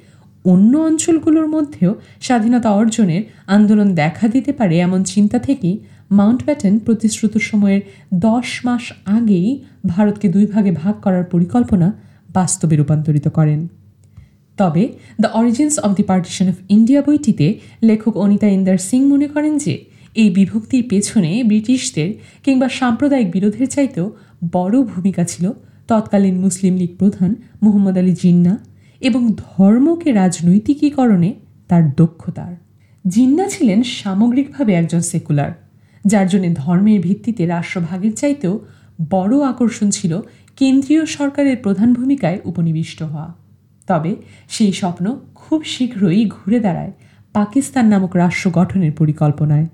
অন্য 0.46 0.78
অঞ্চলগুলোর 0.78 1.48
মধ্যেও 1.48 1.96
স্বাধীনতা 2.22 2.70
অর্জনের 2.70 3.24
আন্দোলন 3.48 3.96
দেখা 3.96 4.28
দিতে 4.28 4.52
পারে 4.54 4.80
এমন 4.80 5.04
চিন্তা 5.04 5.40
থেকেই 5.40 5.80
মাউন্ট 6.12 6.46
ব্যাটেন 6.46 6.80
প্রতিশ্রুত 6.80 7.38
সময়ের 7.38 7.82
দশ 8.14 8.62
মাস 8.66 8.94
আগেই 9.06 9.64
ভারতকে 9.86 10.30
দুই 10.30 10.46
ভাগে 10.46 10.72
ভাগ 10.72 10.96
করার 11.02 11.24
পরিকল্পনা 11.24 11.94
বাস্তবে 12.34 12.76
রূপান্তরিত 12.76 13.28
করেন। 13.28 13.68
তবে 14.58 14.84
the 15.22 15.28
origins 15.28 15.80
of 15.80 15.92
the 15.96 16.04
partition 16.04 16.50
of 16.50 16.56
India 16.70 17.02
বইটিতে 17.02 17.60
লেখক 17.84 18.18
অনিতা 18.18 18.48
ইন্দার 18.48 18.78
সিং 18.78 19.02
মনে 19.06 19.28
করেন 19.28 19.58
যে 19.58 19.86
এই 20.16 20.30
বিভক্তির 20.30 20.84
পেছনে 20.90 21.44
ব্রিটিশদের 21.44 22.14
কিংবা 22.44 22.70
সাম্প্রদায়িক 22.70 23.32
বিরোধের 23.32 23.68
চাইতেও 23.68 24.16
বড় 24.52 24.84
ভূমিকা 24.84 25.24
ছিল 25.24 25.52
তৎকালীন 25.88 26.36
মুসলিম 26.40 26.76
লীগ 26.76 26.92
প্রধান 26.98 27.36
মুহম্মদ 27.64 27.98
আলী 27.98 28.14
জিন্না 28.14 28.58
এবং 29.02 29.22
ধর্মকে 29.38 30.12
রাজনৈতিকীকরণে 30.12 31.34
তার 31.68 31.84
দক্ষতার। 31.96 32.54
জিন্না 33.08 33.46
ছিলেন 33.48 33.84
সামগ্রিকভাবে 33.84 34.74
একজন 34.74 35.00
সেকুলার, 35.00 35.52
যার 36.06 36.28
জন্য 36.28 36.54
ধর্মের 36.54 37.00
ভিত্তিতে 37.02 37.46
রাষ্ট্রভাগের 37.46 38.14
চাইতেও 38.16 38.60
বড় 39.12 39.34
আকর্ষণ 39.42 39.90
ছিল 39.90 40.22
কেন্দ্রীয় 40.58 41.06
সরকারের 41.06 41.58
প্রধান 41.58 41.94
ভূমিকায় 41.94 42.40
উপনিবিষ্ট 42.46 43.04
হওয়া। 43.04 43.45
তবে 43.88 44.16
সেই 44.50 44.72
স্বপ্ন 44.72 45.16
খুব 45.36 45.64
শীঘ্রই 45.64 46.30
ঘুরে 46.30 46.60
দাঁড়ায় 46.60 46.92
পাকিস্তান 47.34 47.86
নামক 47.86 48.16
রাষ্ট্র 48.16 48.50
গঠনের 48.50 48.92
পরিকল্পনায়। 48.92 49.68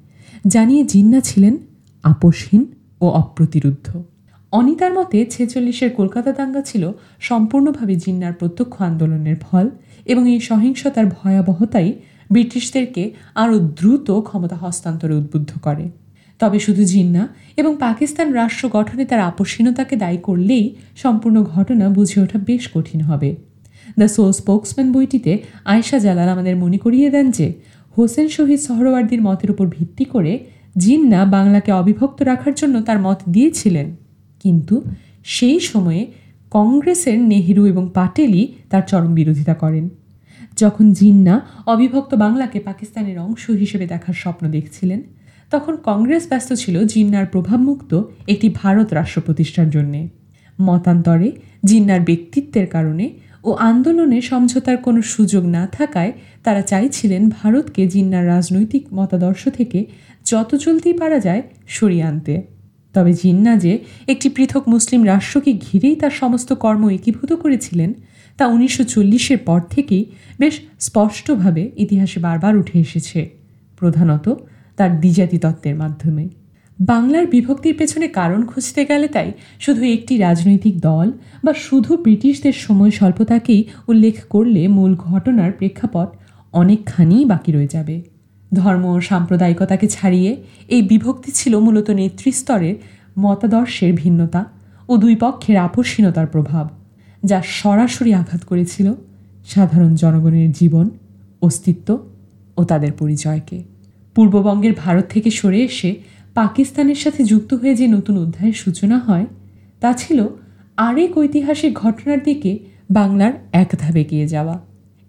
জানিয়ে 0.47 0.83
জিন্না 0.83 1.19
ছিলেন 1.19 1.57
আপোষহীন 2.03 2.65
ও 3.01 3.09
অপ্রতিরুদ্ধ। 3.09 4.03
অনিতার 4.51 4.93
মতে 4.93 5.25
ছেচল্লিশের 5.25 5.89
কলকাতা 5.89 6.31
দাঙ্গা 6.31 6.61
ছিল 6.61 6.91
সম্পূর্ণভাবে 7.19 7.95
জিন্নার 7.95 8.33
প্রত্যক্ষ 8.33 8.81
আন্দোলনের 8.81 9.35
ফল 9.41 9.69
এবং 10.05 10.29
এই 10.29 10.39
সহিংসতার 10.39 11.05
ভয়াবহতাই 11.05 11.93
ব্রিটিশদেরকে 12.31 13.11
আরও 13.35 13.59
দ্রুত 13.59 14.11
ক্ষমতা 14.19 14.55
হস্তান্তরে 14.55 15.15
উদ্বুদ্ধ 15.15 15.51
করে। 15.61 15.91
তবে 16.39 16.59
শুধু 16.59 16.83
জিন্না 16.83 17.27
এবং 17.57 17.77
পাকিস্তান 17.79 18.33
রাষ্ট্র 18.33 18.69
গঠনে 18.69 19.05
তার 19.05 19.19
আপসীনতাকে 19.19 19.95
দায়ী 19.95 20.17
করলেই 20.17 20.75
সম্পূর্ণ 20.95 21.43
ঘটনা 21.43 21.89
বুঝে 21.89 22.21
ওঠা 22.21 22.39
বেশ 22.39 22.69
কঠিন 22.73 23.01
হবে। 23.01 23.50
দ্য 23.99 24.07
সো 24.07 24.31
স্পোক্সম্যান 24.31 24.91
বইটিতে 24.91 25.37
আয়সা 25.65 25.99
জালাল 25.99 26.29
আমাদের 26.29 26.55
মনে 26.55 26.77
করিয়ে 26.77 27.09
দেন 27.09 27.31
যে, 27.31 27.53
হোসেন 27.97 28.27
শহীদ 28.27 28.59
সহরওয়ার্দির 28.59 29.21
মতের 29.21 29.51
উপর 29.51 29.67
ভিত্তি 29.67 30.05
করে 30.05 30.39
জিন্না 30.77 31.25
বাংলাকে 31.25 31.71
অবিভক্ত 31.71 32.21
রাখার 32.21 32.53
জন্য 32.53 32.81
তার 32.81 32.99
মত 32.99 33.17
দিয়েছিলেন। 33.29 33.95
কিন্তু 34.43 34.81
সেই 35.23 35.59
সময়ে 35.59 36.11
কংগ্রেসের 36.51 37.19
নেহেরু 37.19 37.65
এবং 37.65 37.89
পাটেলই 37.93 38.47
তার 38.69 38.81
চরম 38.87 39.13
বিরোধিতা 39.13 39.53
করেন। 39.53 39.89
যখন 40.57 40.91
জিন্না 40.91 41.41
অবিভক্ত 41.67 42.15
বাংলাকে 42.15 42.59
পাকিস্তানের 42.59 43.19
অংশ 43.19 43.49
হিসেবে 43.49 43.85
দেখার 43.87 44.13
স্বপ্ন 44.13 44.51
দেখছিলেন, 44.51 45.01
তখন 45.51 45.77
কংগ্রেস 45.83 46.27
ব্যস্ত 46.29 46.53
ছিল 46.53 46.85
জিন্নার 46.85 47.25
প্রভাবমুক্ত 47.25 48.03
একটি 48.27 48.49
ভারত 48.49 48.93
রাষ্ট্র 48.93 49.21
প্রতিষ্ঠার 49.21 49.69
জন্যে। 49.69 50.07
মতান্তরে 50.61 51.31
জিন্নার 51.65 52.01
ব্যক্তিত্বের 52.01 52.67
কারণে 52.67 53.09
ও 53.43 53.51
আন্দোলনে 53.53 54.21
সমঝোতার 54.21 54.77
কোনো 54.77 55.01
সুযোগ 55.01 55.45
না 55.45 55.67
থাকায় 55.71 56.11
তারা 56.43 56.61
চাইছিলেন 56.61 57.29
ভারতকে 57.29 57.87
জিন্নার 57.87 58.27
রাজনৈতিক 58.27 58.93
মতাদর্শ 58.93 59.49
থেকে 59.49 59.85
যত 60.25 60.55
জলদি 60.55 60.93
পারা 60.93 61.19
যায় 61.19 61.41
সরিয়ে 61.67 62.03
আনতে। 62.03 62.41
তবে 62.95 63.13
জিন্না 63.13 63.55
যে 63.55 63.79
একটি 64.07 64.29
পৃথক 64.29 64.67
মুসলিম 64.67 65.03
রাষ্ট্রকে 65.03 65.53
ঘিরেই 65.53 65.95
তার 65.95 66.11
সমস্ত 66.11 66.53
কর্ম 66.53 66.89
একীভূত 66.89 67.33
করেছিলেন, 67.33 67.93
তা 68.37 68.47
উনিশশো 68.47 68.83
চল্লিশের 68.83 69.37
পর 69.37 69.61
থেকেই 69.69 70.05
বেশ 70.39 70.61
স্পষ্টভাবে 70.79 71.71
ইতিহাসে 71.77 72.19
বারবার 72.19 72.57
উঠে 72.57 72.79
এসেছে, 72.79 73.29
প্রধানত 73.79 74.35
তার 74.75 74.99
দ্বিজাতি 74.99 75.37
তত্ত্বের 75.37 75.75
মাধ্যমে। 75.75 76.40
বাংলার 76.81 77.25
বিভক্তির 77.27 77.75
পেছনে 77.77 78.07
কারণ 78.07 78.45
খুঁজতে 78.45 78.85
গেলে 78.85 79.07
তাই 79.07 79.31
শুধু 79.59 79.83
একটি 79.83 80.17
রাজনৈতিক 80.17 80.79
দল 80.79 81.11
বা 81.43 81.53
শুধু 81.53 81.97
ব্রিটিশদের 81.97 82.53
সময় 82.53 82.91
স্বল্পতাকেই 82.91 83.63
উল্লেখ 83.87 84.15
করলে 84.29 84.67
মূল 84.67 84.95
ঘটনার 84.95 85.51
প্রেক্ষাপট 85.51 86.07
অনেকখানি 86.53 87.25
বাকি 87.25 87.51
রয়ে 87.51 87.67
যাবে। 87.67 88.01
ধর্ম 88.53 88.99
সাম্প্রদায়িকতাকে 88.99 89.87
ছাড়িয়ে 89.87 90.43
এই 90.67 90.81
বিভক্তি 90.81 91.31
ছিল 91.31 91.59
মূলত 91.59 91.89
নেতৃস্তরের 91.89 92.75
মতাদর্শের 93.19 93.93
ভিন্নতা 93.93 94.45
ও 94.89 94.97
দুই 94.97 95.15
পক্ষের 95.15 95.57
আপসীনতার 95.57 96.27
প্রভাব, 96.27 96.69
যা 97.23 97.41
সরাসরি 97.45 98.13
আঘাত 98.13 98.43
করেছিল 98.43 98.93
সাধারণ 99.47 99.95
জনগণের 99.95 100.51
জীবন, 100.51 100.89
অস্তিত্ব 101.41 102.07
ও 102.57 102.63
তাদের 102.63 102.91
পরিচয়কে। 102.91 103.63
পূর্ববঙ্গের 104.15 104.73
ভারত 104.77 105.05
থেকে 105.09 105.29
সরে 105.31 105.59
এসে 105.63 105.95
পাকিস্তানের 106.35 106.95
সাথে 106.95 107.23
যুক্ত 107.23 107.53
হয়ে 107.53 107.75
যে 107.75 107.87
নতুন 107.87 108.17
অধ্যায়ের 108.17 108.53
সূচনা 108.53 108.97
হয়, 108.97 109.25
তা 109.79 109.93
ছিল 109.93 110.27
আরেক 110.77 111.17
ঐতিহাসিক 111.17 111.73
ঘটনার 111.73 112.23
দিকে 112.23 112.59
বাংলার 112.91 113.33
এক 113.51 113.69
ধাপ 113.79 113.95
এগিয়ে 113.95 114.27
যাওয়া। 114.27 114.59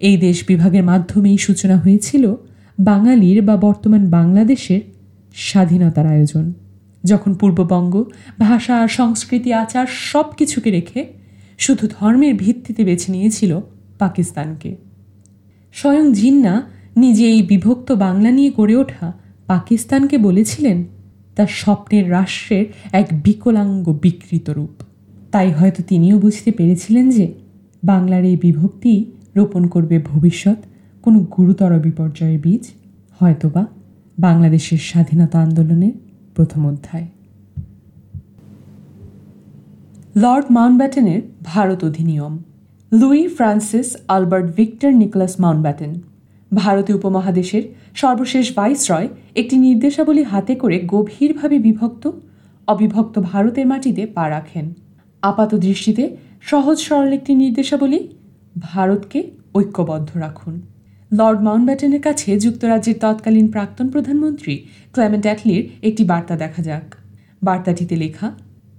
এই 0.01 0.17
দেশ 0.17 0.45
বিভাগের 0.47 0.83
মাধ্যমেই 0.83 1.39
সূচনা 1.39 1.77
হয়েছিল 1.77 2.35
বাঙালির 2.79 3.43
বা 3.43 3.57
বর্তমান 3.57 4.11
বাংলাদেশের 4.11 4.81
স্বাধীনতার 5.35 6.07
আয়োজন। 6.07 6.53
যখন 7.05 7.35
পূর্ববঙ্গ, 7.35 8.05
ভাষা, 8.39 8.89
সংস্কৃতি, 8.89 9.53
আচার 9.53 9.87
সব 9.87 10.27
কিছুকে 10.37 10.71
রেখে 10.71 11.07
শুধু 11.59 11.89
ধর্মের 11.91 12.35
ভিত্তিতে 12.35 12.85
বেছে 12.85 13.13
নিয়েছিল 13.13 13.61
পাকিস্তানকে। 13.99 14.77
স্বয়ং 15.73 16.13
জিন্না 16.13 16.71
নিজে 16.97 17.25
এই 17.31 17.43
বিভক্ত 17.43 17.93
বাংলা 17.93 18.31
নিয়ে 18.31 18.51
গড়ে 18.57 18.77
ওঠা 18.77 19.13
পাকিস্তানকে 19.47 20.19
বলেছিলেন 20.19 20.85
তার 21.37 21.47
স্বপ্নের 21.47 22.11
রাষ্ট্রের 22.11 22.65
এক 22.93 23.07
বিকলাঙ্গ 23.25 23.87
বিকৃত 23.93 24.51
রূপ। 24.51 24.75
তাই 25.33 25.53
হয়তো 25.53 25.83
তিনিও 25.83 26.19
বুঝতে 26.19 26.51
পেরেছিলেন 26.51 27.11
যে 27.11 27.27
বাংলার 27.85 28.25
এই 28.25 28.37
বিভক্তি 28.37 28.95
রোপণ 29.37 29.67
করবে 29.67 29.99
ভবিষ্যৎ 29.99 30.59
কোনো 31.03 31.19
গুরুতর 31.37 31.73
বিপর্যয়ের 31.79 32.39
বীজ, 32.41 32.65
হয়তোবা 33.21 33.67
বাংলাদেশের 34.19 34.79
স্বাধীনতা 34.79 35.39
আন্দোলনের 35.41 35.95
প্রথম 36.35 36.67
অধ্যায়। 36.67 37.07
লর্ড 40.17 40.47
মাউন্টব্যাটেনের 40.51 41.21
ভারত 41.43 41.85
অধিনিয়ম। 41.85 42.35
Louis 42.93 43.29
Francis 43.29 43.97
Albert 44.09 44.49
Victor 44.57 44.91
Nicholas 44.93 45.41
Mountbatten 45.41 45.93
ভারতীয় 46.53 46.97
উপমহাদেশের 46.97 47.63
সর্বশেষ 47.95 48.55
ভাইসরয় 48.57 49.09
একটি 49.35 49.57
নির্দেশাবলী 49.57 50.23
হাতে 50.23 50.55
করে 50.55 50.81
গভীরভাবে 50.87 51.59
বিভক্ত, 51.59 52.11
অবিভক্ত 52.69 53.19
ভারতের 53.21 53.67
মাটিতে 53.67 54.07
পা 54.07 54.31
রাখেন। 54.31 54.75
আপাত 55.23 55.55
দৃষ্টিতে 55.55 56.17
সহজ 56.41 56.79
সরল 56.79 57.13
একটি 57.13 57.35
নির্দেশাবলী 57.35 58.09
ভারতকে 58.57 59.31
ঐক্যবদ্ধ 59.55 60.17
রাখুন। 60.17 60.61
লর্ড 61.13 61.41
মাউন্টব্যাটেনের 61.43 62.01
কাছে 62.01 62.39
যুক্তরাজ্যের 62.39 62.97
তৎকালীন 63.01 63.49
প্রাক্তন 63.49 63.87
প্রধানমন্ত্রী 63.91 64.65
ক্লেমেন্ট 64.93 65.27
অ্যাটলির 65.27 65.71
একটি 65.83 66.05
বার্তা 66.05 66.37
দেখা 66.37 66.63
যাক। 66.63 66.87
বার্তাটিতে 67.43 67.97
লেখা, 67.97 68.29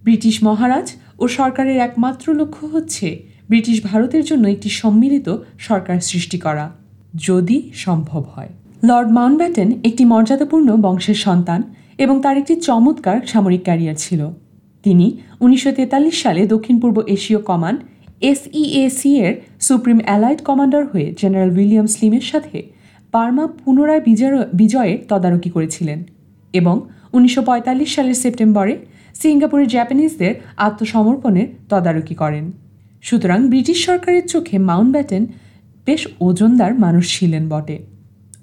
ব্রিটিশ 0.03 0.43
মহারাজ 0.43 0.87
ও 1.19 1.27
সরকারের 1.27 1.77
একমাত্র 1.77 2.33
লক্ষ্য 2.33 2.65
হচ্ছে 2.67 3.07
ব্রিটিশ 3.49 3.83
ভারতের 3.83 4.23
জন্য 4.25 4.47
একটি 4.47 4.69
সম্মিলিত 4.69 5.27
সরকার 5.59 5.99
সৃষ্টি 5.99 6.37
করা। 6.39 6.82
যদি 7.13 7.71
সম্ভব 7.73 8.23
হয়। 8.35 8.49
লর্ড 8.83 9.11
মাউন্টব্যাটেন 9.11 9.79
একটি 9.83 10.05
মর্যাদাপূর্ণ 10.05 10.75
বংশের 10.75 11.15
সন্তান 11.15 11.63
এবং 11.97 12.21
তার 12.21 12.37
একটি 12.37 12.55
চমৎকার 12.55 13.21
সামরিক 13.27 13.61
ক্যারিয়ার 13.63 13.95
ছিল। 13.95 14.29
তিনি 14.83 15.17
উনিশশো 15.39 15.71
তেতাল্লিশ 15.71 16.23
সালে 16.23 16.47
দক্ষিণ 16.47 16.79
পূর্ব 16.79 17.01
এশীয় 17.07 17.39
কমান্ড 17.39 17.79
এসইএসি 18.21 19.19
এর 19.19 19.35
সুপ্রিম 19.59 19.99
অ্যালাইড 20.05 20.41
কমান্ডার 20.41 20.85
হয়ে 20.85 21.13
জেনারেল 21.17 21.57
উইলিয়াম 21.57 21.87
স্লিমের 21.87 22.21
সাথে 22.21 22.63
বার্মা 23.11 23.47
পুনরায় 23.47 24.01
বিজয়, 24.01 24.45
বিজয়ের 24.53 24.97
তদারকি 25.09 25.49
করেছিলেন 25.49 26.03
এবং 26.53 26.81
উনিশশো 27.13 27.41
পঁয়তাল্লিশ 27.41 27.95
সালের 27.95 28.13
সেপ্টেম্বরে 28.13 28.77
সিঙ্গাপুরের 29.13 29.67
জাপানিজদের 29.67 30.35
আত্মসমর্পণের 30.57 31.47
তদারকি 31.69 32.15
করেন। 32.15 32.51
সুতরাং 33.01 33.47
ব্রিটিশ 33.47 33.85
সরকারের 33.85 34.27
চোখে 34.27 34.57
মাউন্টব্যাটেন 34.57 35.27
বেশ 35.87 36.07
ওজনদার 36.19 36.71
মানুষ 36.75 37.05
ছিলেন 37.17 37.49
বটে। 37.49 37.77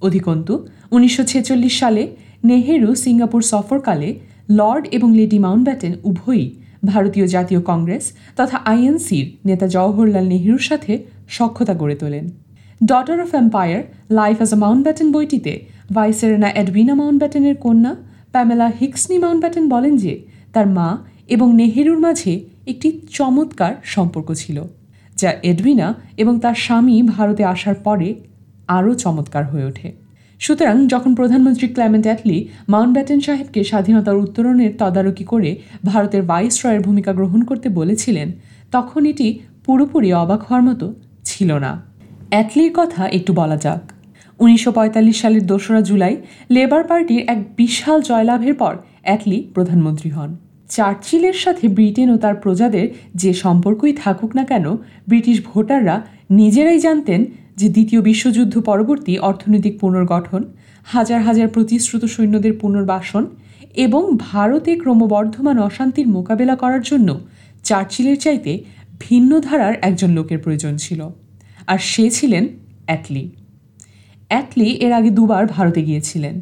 অধিকন্তু, 0.02 0.66
উনিশশো 0.90 1.22
ছেচল্লিশ 1.24 1.78
সালে 1.78 2.02
নেহেরু 2.44 2.94
সিঙ্গাপুর 2.94 3.42
সফরকালে 3.42 4.14
লর্ড 4.50 4.84
এবং 4.90 5.08
লেডি 5.14 5.38
মাউন্টব্যাটেন 5.38 5.92
উভয়ই 6.04 6.46
ভারতীয় 6.84 7.26
জাতীয় 7.26 7.60
কংগ্রেস 7.60 8.12
তথা 8.36 8.56
আইএনসির 8.56 9.26
নেতা 9.44 9.66
জওহরলাল 9.66 10.26
নেহরুর 10.28 10.58
সাথে 10.58 10.92
সক্ষতা 11.28 11.74
গড়ে 11.74 11.94
তোলেন। 11.94 12.24
Daughter 12.84 13.20
of 13.20 13.34
empire 13.34 13.82
life 14.10 14.36
as 14.36 14.52
a 14.52 14.56
Mountbatten 14.56 15.12
বইটিতে 15.12 15.60
ভাইসেরেনা 15.94 16.48
এডভিনা 16.50 16.94
মাউন্টব্যাটেনের 16.94 17.56
কন্যা 17.56 17.96
প্যামেলা 18.32 18.72
হিক্সনি 18.80 19.18
মাউন্টব্যাটেন 19.18 19.68
বলেন 19.68 19.96
যে, 19.96 20.12
তার 20.52 20.66
মা 20.66 20.88
এবং 21.28 21.54
নেহেরুর 21.54 22.00
মাঝে 22.00 22.40
একটি 22.66 23.00
চমৎকার 23.10 23.74
সম্পর্ক 23.84 24.32
ছিল। 24.32 24.62
যা 25.20 25.30
এডভিনা 25.50 25.88
এবং 26.22 26.34
তার 26.38 26.56
স্বামী 26.64 26.96
ভারতে 27.14 27.42
আসার 27.44 27.76
পরে 27.86 28.08
আরও 28.76 28.92
চমৎকার 28.94 29.44
হয়ে 29.46 29.64
ওঠে। 29.64 29.88
সুতরাং 30.40 30.76
যখন 30.88 31.10
প্রধানমন্ত্রী 31.14 31.66
ক্ল্যামেন্ট 31.68 32.06
অ্যাটলি 32.06 32.38
মাউন্টব্যাটেন 32.68 33.20
সাহেবকে 33.20 33.60
স্বাধীনতার 33.64 34.20
উত্তরণের 34.24 34.72
তদারকি 34.78 35.24
করে 35.24 35.50
ভারতের 35.84 36.22
ভাইস 36.22 36.54
রয়ের 36.64 36.82
ভূমিকা 36.82 37.12
গ্রহণ 37.12 37.40
করতে 37.42 37.68
বলেছিলেন, 37.68 38.28
তখন 38.72 39.02
এটি 39.12 39.28
পুরোপুরি 39.64 40.08
অবাক 40.22 40.40
হওয়ার 40.42 40.64
মতো 40.68 40.86
ছিল 41.24 41.50
না। 41.64 41.72
অ্যাটলির 42.30 42.72
কথা 42.74 43.02
একটু 43.08 43.30
বলা 43.32 43.56
যাক। 43.56 43.82
উনিশশো 44.38 44.70
পঁয়তাল্লিশ 44.72 45.16
সালের 45.20 45.44
দোসরা 45.46 45.80
জুলাই 45.80 46.14
লেবার 46.50 46.82
পার্টির 46.84 47.22
এক 47.32 47.38
বিশাল 47.56 47.98
জয়লাভের 48.00 48.54
পর 48.54 48.74
অ্যাটলি 49.02 49.38
প্রধানমন্ত্রী 49.54 50.10
হন। 50.10 50.30
চার্চিলের 50.70 51.34
সাথে 51.34 51.64
ব্রিটেন 51.68 52.08
ও 52.10 52.16
তার 52.16 52.34
প্রজাদের 52.34 52.86
যে 53.14 53.30
সম্পর্কই 53.34 53.92
থাকুক 53.92 54.30
না 54.36 54.44
কেন, 54.44 54.66
ব্রিটিশ 55.08 55.36
ভোটাররা 55.44 55.96
নিজেরাই 56.30 56.78
জানতেন 56.78 57.24
যে 57.56 57.68
দ্বিতীয় 57.68 58.00
বিশ্বযুদ্ধ 58.02 58.54
পরবর্তী 58.60 59.12
অর্থনৈতিক 59.18 59.74
পুনর্গঠন, 59.80 60.42
হাজার 60.84 61.20
হাজার 61.22 61.48
প্রতিশ্রুত 61.48 62.02
সৈন্যদের 62.04 62.52
পুনর্বাসন 62.52 63.24
এবং 63.74 64.02
ভারতে 64.16 64.72
ক্রমবর্ধমান 64.76 65.56
অশান্তির 65.58 66.08
মোকাবেলা 66.08 66.54
করার 66.56 66.82
জন্য 66.82 67.08
চার্চিলের 67.64 68.18
চাইতে 68.18 68.52
ভিন্ন 69.00 69.30
ধারার 69.40 69.74
একজন 69.82 70.10
লোকের 70.10 70.38
প্রয়োজন 70.38 70.74
ছিল, 70.76 71.00
আর 71.66 71.78
সে 71.78 72.04
ছিলেন 72.10 72.44
অ্যাটলি। 72.86 73.24
অ্যাটলি 74.28 74.68
এর 74.76 74.92
আগে 74.92 75.10
দুবার 75.10 75.44
ভারতে 75.46 75.80
গিয়েছিলেন। 75.82 76.40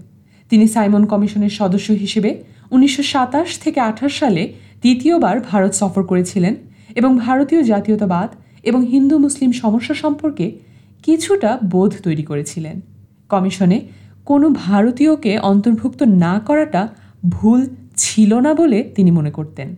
তিনি 0.50 0.64
সাইমন 0.68 1.02
কমিশনের 1.04 1.50
সদস্য 1.50 1.88
হিসেবে 1.92 2.30
উনিশশো 2.70 3.02
সাতাশ 3.02 3.58
থেকে 3.58 3.80
আঠাশ 3.80 4.18
সালে 4.18 4.52
দ্বিতীয়বার 4.80 5.40
ভারত 5.40 5.72
সফর 5.72 6.02
করেছিলেন 6.02 6.54
এবং 6.94 7.18
ভারতীয় 7.18 7.62
জাতীয়তাবাদ 7.62 8.28
এবং 8.62 8.87
হিন্দু 8.87 9.18
মুসলিম 9.18 9.52
সমস্যা 9.52 9.94
সম্পর্কে 9.94 10.58
কিছুটা 11.02 11.58
বোধ 11.70 11.94
তৈরি 12.02 12.22
করেছিলেন। 12.22 12.80
কমিশনে 13.28 13.80
কোনো 14.25 14.50
ভারতীয়কে 14.50 15.38
অন্তর্ভুক্ত 15.38 16.02
না 16.02 16.40
করাটা 16.46 16.88
ভুল 17.28 17.68
ছিল 17.96 18.34
না 18.34 18.54
বলে 18.54 18.82
তিনি 18.82 19.10
মনে 19.10 19.30
করতেন। 19.30 19.76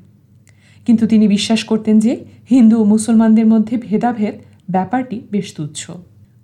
কিন্তু 0.87 1.06
তিনি 1.06 1.28
বিশ্বাস 1.28 1.64
করতেন 1.64 1.99
যে 1.99 2.25
হিন্দু 2.50 2.80
ও 2.80 2.85
মুসলমানদের 2.85 3.47
মধ্যে 3.47 3.76
ভেদাভেদ 3.76 4.35
ব্যাপারটি 4.70 5.20
বেশ 5.30 5.54
তুচ্ছ। 5.54 5.90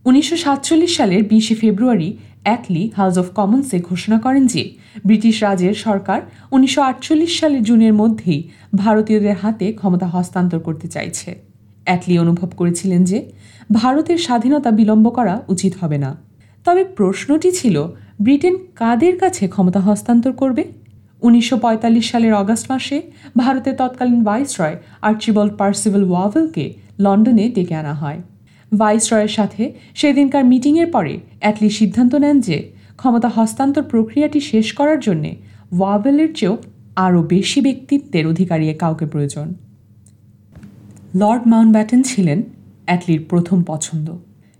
উনিশশো 0.07 0.37
সাতচল্লিশ 0.37 0.93
সালের 0.97 1.23
বিশে 1.25 1.55
ফেব্রুয়ারি 1.55 2.11
অ্যাটলি 2.43 2.85
হাউস 2.97 3.17
অফ 3.19 3.27
কমন্সে 3.35 3.79
ঘোষণা 3.81 4.19
করেন 4.19 4.47
যে, 4.47 4.63
ব্রিটিশ 5.07 5.37
রাজের 5.43 5.75
সরকার 5.75 6.21
উনিশশো 6.51 6.81
আটচল্লিশ 6.83 7.33
সালের 7.41 7.63
জুনের 7.63 7.95
মধ্যেই 7.95 8.41
ভারতীয়দের 8.75 9.37
হাতে 9.43 9.67
ক্ষমতা 9.73 10.07
হস্তান্তর 10.07 10.59
করতে 10.59 10.87
চাইছে। 10.89 11.30
অ্যাটলি 11.85 12.15
অনুভব 12.19 12.49
করেছিলেন 12.57 13.04
যে, 13.04 13.19
ভারতের 13.73 14.19
স্বাধীনতা 14.19 14.71
বিলম্ব 14.71 15.07
করা 15.11 15.35
উচিত 15.49 15.73
হবে 15.80 15.99
না। 15.99 16.11
তবে 16.67 16.83
প্রশ্নটি 16.85 17.50
ছিল, 17.52 17.76
ব্রিটেন 18.21 18.54
কাদের 18.75 19.15
কাছে 19.19 19.45
ক্ষমতা 19.49 19.80
হস্তান্তর 19.80 20.33
করবে? 20.33 20.65
উনিশশো 21.23 21.57
পঁয়তাল্লিশ 21.57 22.07
সালের 22.11 22.35
অগাস্ট 22.35 22.71
মাসে 22.71 23.02
ভারতের 23.37 23.75
তৎকালীন 23.76 24.25
ভাইসরয় 24.25 24.76
আর্চিবল 25.02 25.49
পার্সিভেল 25.50 26.04
ওয়াভেলকে 26.11 26.65
লন্ডনে 26.99 27.45
ডেকে 27.49 27.75
আনা 27.75 27.95
হয়। 27.95 28.21
ভাইসরয়ের 28.75 29.29
সাথে 29.29 29.73
সেদিনকার 29.95 30.45
মিটিংয়ের 30.45 30.87
পরে 30.87 31.19
অ্যাটলি 31.41 31.71
সিদ্ধান্ত 31.71 32.15
নেন 32.15 32.41
যে 32.41 32.73
ক্ষমতা 32.97 33.29
হস্তান্তর 33.29 33.83
প্রক্রিয়াটি 33.83 34.41
শেষ 34.41 34.73
করার 34.73 35.00
জন্যে 35.00 35.37
ওয়াবেলের 35.79 36.35
চেয়েও 36.35 36.57
আরও 36.97 37.23
বেশি 37.23 37.61
ব্যক্তিত্বের 37.61 38.26
অধিকারী 38.26 38.75
কাউকে 38.75 39.07
প্রয়োজন। 39.07 39.55
লর্ড 41.15 41.23
মাউন্ট 41.23 41.47
মাউন্টব্যাটেন 41.47 42.02
ছিলেন 42.02 42.43
অ্যাটলির 42.85 43.25
প্রথম 43.31 43.63
পছন্দ। 43.63 44.11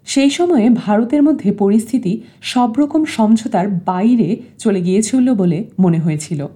সেই 0.05 0.31
সময়ে 0.31 0.71
ভারতের 0.71 1.23
মধ্যে 1.23 1.53
পরিস্থিতি 1.53 2.21
সব 2.40 2.73
রকম 2.79 3.05
সমঝোতার 3.05 3.69
বাইরে 3.69 4.37
চলে 4.59 4.81
গিয়েছিল 4.81 5.35
বলে 5.35 5.64
মনে 5.79 5.99
হয়েছিল। 5.99 6.47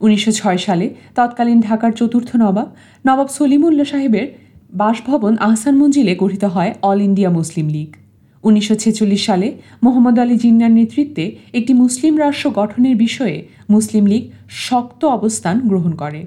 উনিশশো 0.00 0.32
ছয় 0.32 0.58
সালে 0.58 0.94
তৎকালীন 1.14 1.60
ঢাকার 1.60 1.92
চতুর্থ 1.92 2.36
নবাব 2.36 2.74
নবাব 3.06 3.28
সলিমুল্লা 3.28 3.84
সাহেবের 3.84 4.45
বাসভবন 4.74 5.36
আহসান 5.36 5.76
মঞ্জিলে 5.76 6.16
গঠিত 6.16 6.44
হয় 6.44 6.74
অল 6.82 7.00
ইন্ডিয়া 7.00 7.30
মুসলিম 7.30 7.68
লীগ। 7.68 7.96
উনিশশো 8.42 8.74
ছেচল্লিশ 8.74 9.26
সালে 9.26 9.58
মোহাম্মদ 9.82 10.18
আলী 10.18 10.36
জিন্নার 10.36 10.70
নেতৃত্বে 10.70 11.36
একটি 11.52 11.74
মুসলিম 11.74 12.18
রাষ্ট্র 12.18 12.50
গঠনের 12.50 12.96
বিষয়ে 12.96 13.46
মুসলিম 13.70 14.06
লীগ 14.06 14.30
শক্ত 14.48 15.04
অবস্থান 15.04 15.60
গ্রহণ 15.60 15.92
করে। 15.92 16.26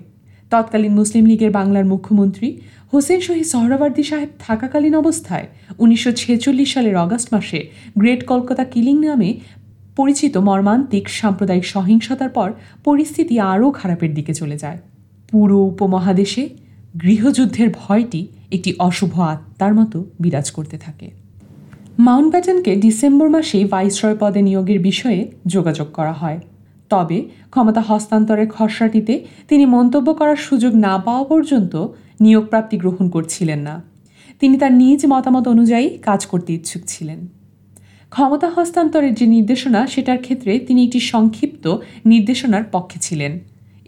তৎকালীন 0.49 0.93
মুসলিম 0.93 1.25
লীগের 1.25 1.51
বাংলার 1.51 1.85
মুখ্যমন্ত্রী 1.85 2.57
হোসেন 2.93 3.19
শহীদ 3.19 3.45
সহরাবার্দী 3.45 4.03
সাহেব 4.03 4.29
থাকাকালীন 4.39 4.95
অবস্থায় 4.95 5.47
উনিশশো 5.79 6.11
ছেচল্লিশ 6.11 6.73
সালের 6.73 6.97
অগাস্ট 6.97 7.33
মাসে 7.33 7.67
গ্রেট 7.97 8.25
কলকাতা 8.25 8.63
কিলিং 8.63 9.05
নামে 9.05 9.39
পরিচিত 9.95 10.37
মর্মান্তিক 10.37 11.09
সাম্প্রদায়িক 11.09 11.65
সহিংসতার 11.65 12.29
পর 12.29 12.53
পরিস্থিতি 12.83 13.39
আরও 13.39 13.71
খারাপের 13.71 14.13
দিকে 14.13 14.33
চলে 14.33 14.57
যায়। 14.57 14.77
পুরো 15.31 15.57
উপমহাদেশে 15.59 16.49
গৃহযুদ্ধের 16.97 17.69
ভয়টি 17.69 18.27
একটি 18.51 18.73
অশুভ 18.79 19.19
আত্মার 19.19 19.73
মতো 19.73 20.05
বিরাজ 20.19 20.51
করতে 20.51 20.77
থাকে। 20.77 21.11
মাউন্টব্যাটেনকে 21.99 22.75
ডিসেম্বর 22.75 23.29
মাসে 23.29 23.65
ভাইসরয় 23.65 24.17
পদে 24.19 24.41
নিয়োগের 24.41 24.79
বিষয়ে 24.79 25.31
যোগাযোগ 25.47 25.87
করা 25.93 26.13
হয়। 26.13 26.39
তবে 26.89 27.29
ক্ষমতা 27.49 27.81
হস্তান্তরের 27.81 28.47
খসড়াটিতে 28.49 29.25
তিনি 29.47 29.65
মন্তব্য 29.65 30.13
করার 30.13 30.35
সুযোগ 30.35 30.75
না 30.75 30.97
পাওয়া 30.97 31.23
পর্যন্ত 31.23 31.87
নিয়োগ 32.21 32.45
প্রাপ্তি 32.45 32.77
গ্রহণ 32.77 33.09
করছিলেন 33.09 33.59
না। 33.59 33.81
তিনি 34.39 34.57
তার 34.57 34.73
নিজ 34.73 35.05
মতামত 35.05 35.47
অনুযায়ী 35.47 35.89
কাজ 35.89 36.25
করতে 36.25 36.53
ইচ্ছুক 36.53 36.81
ছিলেন। 36.87 37.27
ক্ষমতা 38.09 38.49
হস্তান্তরের 38.49 39.13
যে 39.13 39.25
নির্দেশনা, 39.25 39.87
সেটার 39.87 40.17
ক্ষেত্রে 40.17 40.59
তিনি 40.59 40.85
একটি 40.85 40.99
সংক্ষিপ্ত 40.99 41.77
নির্দেশনার 42.05 42.63
পক্ষে 42.71 42.99
ছিলেন। 43.01 43.39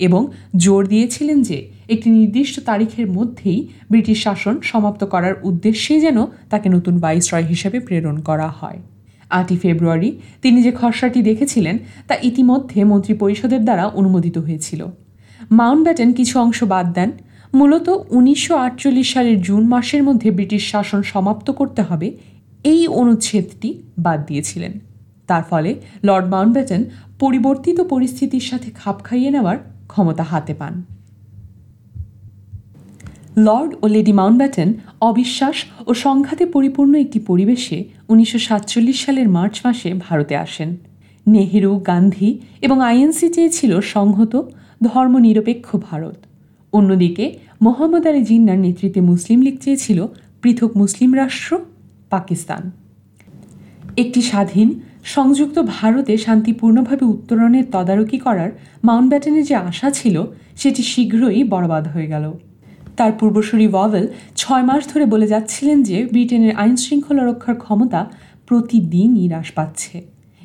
এবং 0.01 0.21
জোর 0.55 0.81
দিয়েছিলেন 0.87 1.37
যে 1.41 1.57
একটি 1.89 2.07
নির্দিষ্ট 2.09 2.55
তারিখের 2.59 3.07
মধ্যেই 3.07 3.59
ব্রিটিশ 3.91 4.17
শাসন 4.23 4.55
সমাপ্ত 4.61 5.01
করার 5.03 5.35
উদ্দেশ্যে 5.43 5.93
যেন 5.99 6.17
তাকে 6.49 6.67
নতুন 6.69 6.95
ভাইসরয় 6.99 7.43
হিসেবে 7.43 7.77
প্রেরণ 7.79 8.17
করা 8.19 8.47
হয়। 8.59 8.79
আটই 9.29 9.57
ফেব্রুয়ারি 9.57 10.09
তিনি 10.41 10.57
যে 10.63 10.71
খসড়াটি 10.71 11.19
দেখেছিলেন, 11.21 11.75
তা 12.07 12.15
ইতিমধ্যে 12.29 12.79
মন্ত্রী 12.83 13.13
পরিষদের 13.13 13.61
দ্বারা 13.63 13.85
অনুমোদিত 13.99 14.37
হয়েছিল। 14.37 14.81
মাউন্ট 15.51 15.81
ব্যাটেন 15.83 16.09
কিছু 16.13 16.35
অংশ 16.39 16.59
বাদ 16.63 16.87
দেন। 16.93 17.09
মূলত 17.53 17.87
উনিশশো 18.09 18.53
আটচল্লিশ 18.65 19.07
সালের 19.13 19.37
জুন 19.41 19.63
মাসের 19.73 20.01
মধ্যে 20.03 20.29
ব্রিটিশ 20.31 20.63
শাসন 20.71 21.01
সমাপ্ত 21.03 21.47
করতে 21.51 21.81
হবে 21.81 22.07
এই 22.63 22.81
অনুচ্ছেদটি 22.99 23.69
বাদ 23.99 24.19
দিয়েছিলেন। 24.27 24.73
তার 25.29 25.43
ফলে 25.49 25.71
লর্ড 26.03 26.27
মাউন্টব্যাটেন 26.33 26.81
পরিবর্তিত 27.19 27.77
পরিস্থিতির 27.93 28.45
সাথে 28.49 28.69
খাপ 28.71 28.97
খাইয়ে 29.03 29.31
নেওয়ার 29.31 29.57
ক্ষমতা 29.91 30.23
হাতে 30.23 30.53
পান। 30.53 30.73
লর্ড 33.37 33.71
ও 33.81 33.85
লেডি 33.87 34.13
মাউন্টব্যাটেন 34.19 34.69
অবিশ্বাস 35.01 35.57
ও 35.87 35.91
সংঘাতে 36.05 36.43
পরিপূর্ণ 36.45 36.93
একটি 36.95 37.19
পরিবেশে 37.19 37.77
উনিশশো 38.09 38.39
সাতচল্লিশ 38.47 38.97
সালের 39.05 39.27
মার্চ 39.29 39.55
মাসে 39.65 39.89
ভারতে 40.05 40.35
আসেন। 40.45 40.69
নেহেরু, 41.25 41.71
গান্ধী 41.87 42.29
এবং 42.61 42.77
আইএনসি 42.81 43.27
চেয়েছিল 43.29 43.71
সংহত 43.95 44.33
ধর্মনিরপেক্ষ 44.83 45.67
ভারত। 45.89 46.17
অন্যদিকে 46.73 47.25
মোহাম্মদ 47.61 48.03
আলী 48.07 48.21
জিন্নার 48.23 48.59
নেতৃত্বে 48.65 49.01
মুসলিম 49.11 49.39
লীগ 49.41 49.55
চেয়েছিল 49.61 49.99
পৃথক 50.41 50.71
মুসলিম 50.77 51.11
রাষ্ট্র 51.15 51.51
পাকিস্তান। 52.09 52.63
একটি 53.97 54.21
স্বাধীন 54.21 54.67
সংযুক্ত 55.03 55.57
ভারতে 55.75 56.17
শান্তিপূর্ণভাবে 56.17 57.05
উত্তরণের 57.05 57.65
তদারকি 57.71 58.17
করার 58.17 58.49
মাউন্টব্যাটেনের 58.83 59.45
যে 59.45 59.55
আশা 59.55 59.89
ছিল, 59.91 60.15
সেটি 60.55 60.81
শীঘ্রই 60.83 61.43
বরবাদ 61.43 61.87
হয়ে 61.87 62.07
গেল। 62.07 62.25
তার 62.97 63.11
পূর্বসূরি 63.19 63.67
ওয়াভেল 63.73 64.07
ছয় 64.35 64.63
মাস 64.63 64.87
ধরে 64.91 65.05
বলে 65.05 65.27
যাচ্ছিলেন 65.27 65.83
যে, 65.83 66.05
ব্রিটেনের 66.11 66.53
আইন 66.55 66.75
শৃঙ্খলা 66.75 67.23
রক্ষার 67.23 67.55
ক্ষমতা 67.55 68.01
প্রতিদিনই 68.47 69.27
হ্রাস 69.29 69.51
পাচ্ছে 69.51 70.01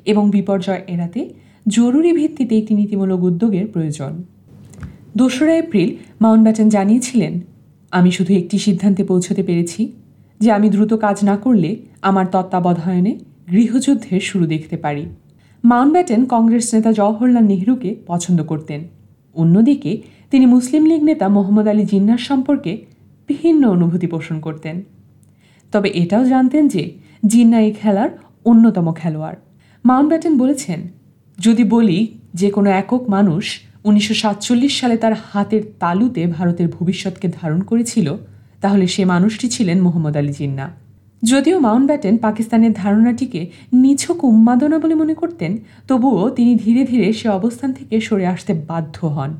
এবং 0.06 0.30
বিপর্যয় 0.30 0.82
এড়াতে 0.86 1.20
জরুরি 1.66 2.12
ভিত্তিতে 2.12 2.58
একটি 2.58 2.74
নীতিমূলক 2.74 3.20
উদ্যোগের 3.22 3.66
প্রয়োজন। 3.66 4.12
দোসরা 5.16 5.54
এপ্রিল 5.56 5.96
মাউন্টব্যাটেন 6.20 6.68
জানিয়েছিলেন, 6.68 7.40
আমি 7.92 8.10
শুধু 8.12 8.34
একটি 8.34 8.58
সিদ্ধান্তে 8.58 9.04
পৌঁছতে 9.04 9.42
পেরেছি 9.42 9.92
যে, 10.40 10.52
আমি 10.52 10.68
দ্রুত 10.70 10.92
কাজ 10.94 11.24
না 11.24 11.36
করলে 11.36 11.76
আমার 12.02 12.26
তত্ত্বাবধায়নে 12.32 13.18
গৃহযুদ্ধের 13.52 14.20
শুরু 14.20 14.46
দেখতে 14.46 14.76
পারি। 14.76 15.04
মাউন্টব্যাটেন 15.64 16.26
কংগ্রেস 16.26 16.74
নেতা 16.74 16.92
জওহরলাল 16.92 17.44
নেহরুকে 17.44 17.90
পছন্দ 18.06 18.42
করতেন। 18.42 18.80
অন্যদিকে, 19.34 20.02
তিনি 20.30 20.46
মুসলিম 20.46 20.82
লীগ 20.86 21.02
নেতা 21.02 21.28
মোহাম্মদ 21.28 21.66
আলী 21.68 21.84
জিন্নার 21.84 22.18
সম্পর্কে 22.18 22.72
ভিন্ন 23.28 23.62
অনুভূতি 23.68 24.06
পোষণ 24.06 24.40
করতেন। 24.40 24.76
তবে 25.72 25.88
এটাও 25.88 26.24
জানতেন 26.24 26.68
যে 26.68 26.82
জিন্না 27.26 27.58
এই 27.60 27.72
খেলার 27.72 28.10
অন্যতম 28.44 28.92
খেলোয়াড়। 28.92 29.38
মাউন্টব্যাটেন 29.84 30.34
বলেছেন, 30.38 30.80
যদি 31.38 31.64
বলি 31.64 31.98
যে 32.34 32.50
কোনো 32.50 32.70
একক 32.70 33.02
মানুষ 33.08 33.44
উনিশশো 33.84 34.14
সাতচল্লিশ 34.14 34.72
সালে 34.80 34.96
তার 34.96 35.14
হাতের 35.28 35.62
তালুতে 35.80 36.26
ভারতের 36.26 36.68
ভবিষ্যৎকে 36.68 37.28
ধারণ 37.28 37.60
করেছিল, 37.60 38.06
তাহলে 38.60 38.86
সে 38.86 39.04
মানুষটি 39.04 39.48
ছিলেন 39.48 39.78
মোহাম্মদ 39.80 40.16
আলী 40.16 40.32
জিন্না 40.32 40.66
যদিও 41.22 41.60
মাউন্টব্যাটেন 41.60 42.18
পাকিস্তানের 42.18 42.72
ধারণাটিকে 42.72 43.46
নিছক 43.72 44.24
উন্মাদনা 44.24 44.78
বলে 44.78 44.94
মনে 44.94 45.14
করতেন, 45.14 45.58
তবুও 45.88 46.30
তিনি 46.30 46.54
ধীরে 46.54 46.84
ধীরে 46.84 47.12
সে 47.12 47.28
অবস্থান 47.28 47.72
থেকে 47.72 48.00
সরে 48.00 48.26
আসতে 48.26 48.54
বাধ্য 48.54 49.06
হন। 49.06 49.34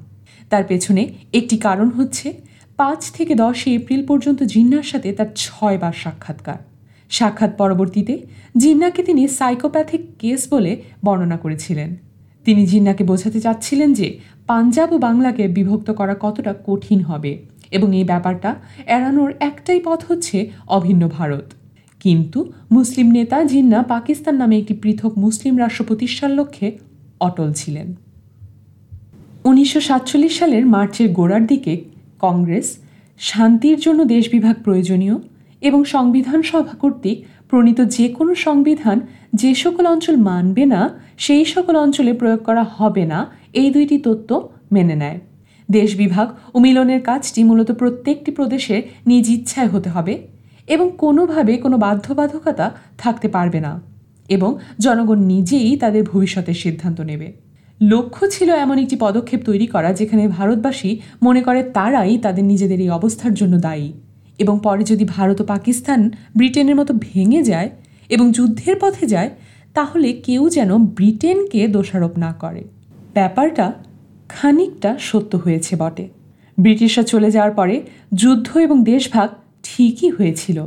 তার 0.50 0.64
পেছনে 0.64 1.08
একটি 1.32 1.56
কারণ 1.56 1.90
হচ্ছে, 1.90 2.32
পাঁচ 2.76 3.10
থেকে 3.10 3.34
দশই 3.34 3.74
এপ্রিল 3.74 4.06
পর্যন্ত 4.06 4.42
জিন্নার 4.42 4.82
সাথে 4.82 5.12
তার 5.12 5.26
ছয়বার 5.34 5.92
সাক্ষাৎকার। 5.92 6.58
সাক্ষাৎ 7.10 7.56
পরবর্তীতে 7.56 8.18
জিন্নাকে 8.56 9.02
তিনি 9.02 9.28
সাইকোপ্যাথিক 9.28 10.00
কেস 10.18 10.52
বলে 10.52 10.82
বর্ণনা 11.04 11.36
করেছিলেন। 11.36 11.96
তিনি 12.44 12.66
জিন্নাকে 12.66 13.04
বোঝাতে 13.04 13.40
চাচ্ছিলেন 13.40 13.92
যে 13.92 14.18
পাঞ্জাব 14.46 14.92
ও 14.92 14.98
বাংলাকে 14.98 15.48
বিভক্ত 15.48 15.90
করা 15.90 16.16
কতটা 16.20 16.54
কঠিন 16.66 17.00
হবে 17.00 17.38
এবং 17.70 17.96
এই 17.96 18.04
ব্যাপারটা 18.04 18.54
এড়ানোর 18.86 19.32
একটাই 19.40 19.80
পথ 19.84 20.04
হচ্ছে 20.08 20.50
অভিন্ন 20.66 21.08
ভারত। 21.08 21.44
কিন্তু 22.00 22.52
মুসলিম 22.70 23.08
নেতা 23.12 23.44
জিন্না 23.44 23.82
পাকিস্তান 23.82 24.34
নামে 24.34 24.58
একটি 24.58 24.74
পৃথক 24.74 25.12
মুসলিম 25.18 25.54
রাষ্ট্র 25.58 25.84
প্রতিষ্ঠার 25.84 26.30
লক্ষ্যে 26.30 26.68
অটল 27.20 27.52
ছিলেন। 27.52 27.88
উনিশশো 29.44 29.80
সাতচল্লিশ 29.80 30.38
সালের 30.38 30.66
মার্চের 30.66 31.08
গোড়ার 31.12 31.46
দিকে 31.46 31.84
কংগ্রেস, 32.18 32.78
শান্তির 33.18 33.78
জন্য 33.80 34.04
দেশ 34.04 34.24
বিভাগ 34.30 34.56
প্রয়োজনীয় 34.62 35.16
এবং 35.62 35.84
সংবিধান 35.84 36.42
সভা 36.42 36.74
কর্তৃক 36.74 37.18
প্রণীত 37.50 37.80
যে 37.80 38.08
কোনো 38.08 38.34
সংবিধান 38.34 39.00
যে 39.34 39.54
সকল 39.54 39.86
অঞ্চল 39.86 40.16
মানবে 40.16 40.64
না, 40.66 40.80
সেই 41.18 41.44
সকল 41.44 41.76
অঞ্চলে 41.76 42.12
প্রয়োগ 42.12 42.40
করা 42.42 42.64
হবে 42.78 43.04
না, 43.06 43.18
এই 43.52 43.70
দুইটি 43.70 43.98
তত্ত্ব 43.98 44.48
মেনে 44.72 44.96
নেয়। 44.96 45.18
দেশ 45.70 45.90
বিভাগ 45.96 46.28
ও 46.54 46.56
মিলনের 46.58 47.00
কাজটি 47.02 47.44
মূলত 47.44 47.72
প্রত্যেকটি 47.72 48.30
প্রদেশে 48.30 48.82
নিজ 49.06 49.30
ইচ্ছায় 49.30 49.68
হতে 49.68 49.88
হবে। 49.90 50.14
এবং 50.66 50.90
কোনোভাবে 50.98 51.56
কোনো 51.56 51.76
বাধ্যবাধকতা 51.76 52.74
থাকতে 52.98 53.28
পারবে 53.28 53.60
না 53.60 53.80
এবং 54.28 54.58
জনগণ 54.80 55.18
নিজেই 55.18 55.76
তাদের 55.76 56.04
ভবিষ্যতের 56.04 56.54
সিদ্ধান্ত 56.54 57.00
নেবে। 57.00 57.32
লক্ষ্য 57.80 58.30
ছিল 58.30 58.54
এমন 58.54 58.78
একটি 58.78 58.96
পদক্ষেপ 59.00 59.40
তৈরি 59.44 59.66
করা 59.66 59.92
যেখানে 59.92 60.28
ভারতবাসী 60.28 60.98
মনে 61.22 61.42
করে 61.42 61.62
তারাই 61.62 62.18
তাদের 62.18 62.44
নিজেদের 62.44 62.80
এই 62.80 62.90
অবস্থার 62.90 63.34
জন্য 63.34 63.60
দায়ী 63.60 63.92
এবং 64.38 64.60
পরে 64.62 64.84
যদি 64.84 65.04
ভারত 65.04 65.40
ও 65.40 65.44
পাকিস্তান 65.44 66.10
ব্রিটেনের 66.36 66.76
মতো 66.76 66.94
ভেঙে 66.98 67.42
যায় 67.42 67.70
এবং 68.08 68.32
যুদ্ধের 68.32 68.76
পথে 68.80 69.06
যায়, 69.06 69.30
তাহলে 69.74 70.12
কেউ 70.12 70.48
যেন 70.48 70.78
ব্রিটেনকে 70.78 71.68
দোষারোপ 71.68 72.18
না 72.18 72.32
করে। 72.32 72.64
ব্যাপারটা 73.14 73.72
খানিকটা 74.28 74.96
সত্য 75.00 75.36
হয়েছে 75.36 75.76
বটে। 75.76 76.08
ব্রিটিশরা 76.60 77.04
চলে 77.04 77.30
যাওয়ার 77.30 77.52
পরে 77.52 77.82
যুদ্ধ 78.14 78.56
এবং 78.56 78.84
দেশভাগ 78.84 79.28
ঠিকই 79.76 80.10
হয়েছিল। 80.10 80.66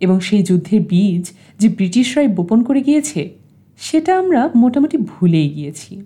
এবং 0.00 0.20
সেই 0.20 0.42
যুদ্ধের 0.42 0.80
বীজ 0.80 1.30
যে 1.58 1.68
ব্রিটিশরাই 1.68 2.28
বোপন 2.28 2.62
করে 2.62 2.82
গিয়েছে, 2.82 3.30
সেটা 3.78 4.18
আমরা 4.18 4.50
মোটামুটি 4.54 4.96
ভুলেই 4.96 5.48
গিয়েছি। 5.48 6.02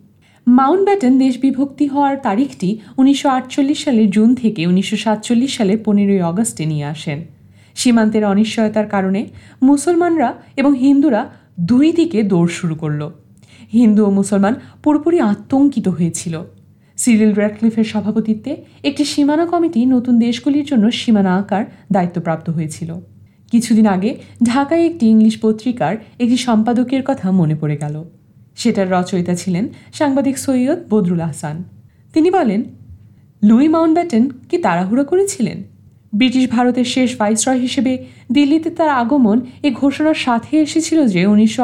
মাউন্ট 0.47 0.85
ব্যাটন 0.85 1.19
দেশ 1.19 1.39
বিভক্তি 1.39 1.87
হওয়ার 1.87 2.17
তারিখটি 2.17 2.79
উনিশশো 2.99 3.29
আটচল্লিশ 3.29 3.85
সালের 3.85 4.11
জুন 4.11 4.35
থেকে 4.35 4.67
উনিশশো 4.67 5.15
সালের 5.49 5.79
পনেরোই 5.85 6.23
অগস্টে 6.23 6.67
নিয়ে 6.67 6.85
আসেন। 6.85 7.25
সীমান্তের 7.75 8.25
অনিশ্চয়তার 8.25 8.89
কারণে 8.89 9.27
মুসলমানরা 9.63 10.35
এবং 10.57 10.75
হিন্দুরা 10.75 11.31
দুই 11.61 11.93
দিকে 11.93 12.23
দৌড় 12.23 12.49
শুরু 12.49 12.75
করল। 12.75 13.11
হিন্দু 13.73 14.07
ও 14.07 14.11
মুসলমান 14.11 14.55
পুরোপুরি 14.83 15.21
আতঙ্কিত 15.21 15.89
হয়েছিল। 15.89 16.43
সিরিল 17.01 17.33
র্যাডক্লিফের 17.35 17.85
সভাপতিত্বে 17.85 18.53
একটি 18.83 19.05
সীমানা 19.05 19.45
কমিটি 19.47 19.81
নতুন 19.87 20.15
দেশগুলির 20.19 20.65
জন্য 20.65 20.85
সীমানা 20.91 21.33
আঁকার 21.37 21.65
দায়িত্বপ্রাপ্ত 21.93 22.47
হয়েছিল। 22.51 22.91
কিছুদিন 23.53 23.87
আগে 23.87 24.11
ঢাকায় 24.43 24.85
একটি 24.87 25.05
ইংলিশ 25.07 25.35
পত্রিকার 25.43 25.95
একটি 26.19 26.37
সম্পাদকের 26.37 27.03
কথা 27.05 27.27
মনে 27.31 27.55
পড়ে 27.55 27.77
গেল। 27.77 28.05
সেটার 28.57 28.91
রচয়িতা 28.91 29.35
ছিলেন 29.35 29.65
সাংবাদিক 29.93 30.39
সৈয়দ 30.39 30.79
বদরুল 30.91 31.21
আহসান। 31.21 31.57
তিনি 32.15 32.31
বলেন, 32.31 32.61
লুই 33.43 33.69
মাউন্টব্যাটেন 33.69 34.25
কি 34.49 34.57
তাড়াহুড়ো 34.59 35.05
করেছিলেন? 35.05 35.59
ব্রিটিশ 36.15 36.45
ভারতের 36.51 36.85
শেষ 36.85 37.09
ভাইসরয় 37.19 37.59
হিসেবে 37.59 37.93
দিল্লিতে 38.33 38.71
তার 38.71 38.91
আগমন 39.03 39.39
এ 39.63 39.69
ঘোষণার 39.71 40.15
সাথে 40.15 40.53
এসেছিল 40.61 40.99
যে 41.07 41.23
উনিশশো 41.27 41.63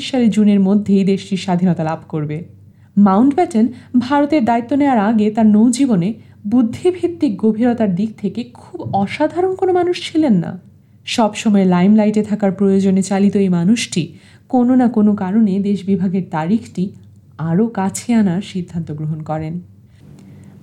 সালে 0.00 0.26
জুনের 0.28 0.60
মধ্যেই 0.60 1.04
দেশটির 1.04 1.38
স্বাধীনতা 1.38 1.82
লাভ 1.84 2.00
করবে। 2.08 2.61
মাউন্টব্যাটেন 2.96 3.66
ভারতের 3.98 4.44
দায়িত্ব 4.44 4.74
নেওয়ার 4.76 4.98
আগে 4.98 5.30
তার 5.30 5.46
নৌজীবনে 5.46 6.14
বুদ্ধিভিত্তিক 6.46 7.36
গভীরতার 7.36 7.94
দিক 7.94 8.10
থেকে 8.18 8.44
খুব 8.54 8.78
অসাধারণ 8.92 9.54
কোনো 9.54 9.72
মানুষ 9.72 10.12
ছিলেন 10.12 10.34
না। 10.34 10.60
সবসময় 11.06 11.64
লাইমলাইটে 11.64 12.22
থাকার 12.22 12.52
প্রয়োজনে 12.52 13.02
চালিত 13.02 13.36
এই 13.36 13.48
মানুষটি 13.48 14.14
কোনো 14.48 14.74
না 14.74 14.88
কোনো 14.88 15.16
কারণে 15.16 15.58
দেশ 15.58 15.86
বিভাগের 15.86 16.24
তারিখটি 16.30 16.92
আরও 17.38 17.66
কাছে 17.68 18.14
আনার 18.14 18.42
সিদ্ধান্ত 18.42 18.92
গ্রহণ 18.92 19.22
করেন। 19.22 19.60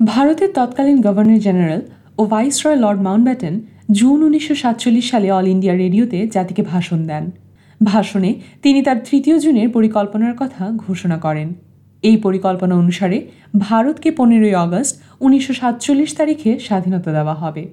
ভারতের 0.06 0.50
তৎকালীন 0.54 1.02
গভর্নর 1.02 1.40
জেনারেল 1.40 1.82
ও 2.18 2.26
ভাইসরয় 2.26 2.76
লর্ড 2.76 3.02
মাউন্টব্যাটেন 3.02 3.62
জুন 3.92 4.24
উনিশশো 4.24 4.56
সাতচল্লিশ 4.56 5.12
সালে 5.12 5.32
অল 5.32 5.48
ইন্ডিয়া 5.48 5.74
রেডিওতে 5.74 6.28
জাতিকে 6.28 6.62
ভাষণ 6.62 7.08
দেন। 7.08 7.32
ভাষণে 7.84 8.36
তিনি 8.62 8.82
তার 8.82 8.98
তৃতীয় 9.10 9.40
জুনের 9.40 9.70
পরিকল্পনার 9.70 10.36
কথা 10.38 10.72
ঘোষণা 10.76 11.18
করেন। 11.18 11.54
এই 12.04 12.18
পরিকল্পনা 12.26 12.74
অনুসারে 12.82 13.18
ভারতকে 13.66 14.10
পনেরোই 14.20 14.56
আগস্ট 14.66 14.94
উনিশশো 15.26 15.54
সাতচল্লিশ 15.62 16.12
তারিখে 16.20 16.52
স্বাধীনতা 16.68 17.10
দেওয়া 17.18 17.36
হবে। 17.42 17.64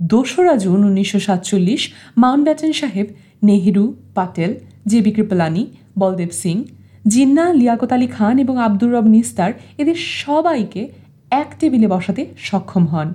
দোসরা 0.00 0.54
জুন 0.64 0.80
উনিশশো 0.90 1.20
সাতচল্লিশ 1.26 1.82
মাউন্টব্যাটেন 2.22 2.72
সাহেব, 2.80 3.06
নেহেরু, 3.48 3.84
পাটেল, 4.16 4.50
জে 4.90 4.98
বি 5.04 5.10
কৃপলানি, 5.16 5.62
বলদেব 5.98 6.30
সিং, 6.42 6.56
জিন্না, 7.12 7.44
লিয়াকত 7.60 7.92
আলী 7.96 8.08
খান 8.16 8.34
এবং 8.44 8.54
আব্দুর 8.66 8.90
রব 8.94 9.06
নিস্তার 9.14 9.50
এদের 9.78 9.98
সবাইকে 10.22 10.82
এক 11.42 11.50
টেবিলে 11.60 11.88
বসাতে 11.94 12.22
সক্ষম 12.48 12.84
হন, 12.92 13.08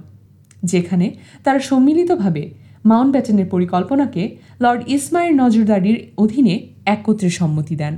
যেখানে 0.71 1.07
তারা 1.43 1.59
সম্মিলিতভাবে 1.69 2.43
মাউন্ট 2.89 3.11
ব্যাটেনের 3.13 3.47
পরিকল্পনাকে 3.53 4.23
লর্ড 4.63 4.81
ইসমাইল 4.95 5.31
নজরদারির 5.41 5.97
অধীনে 6.23 6.55
একত্রে 6.85 7.29
সম্মতি 7.39 7.75
দেন। 7.81 7.95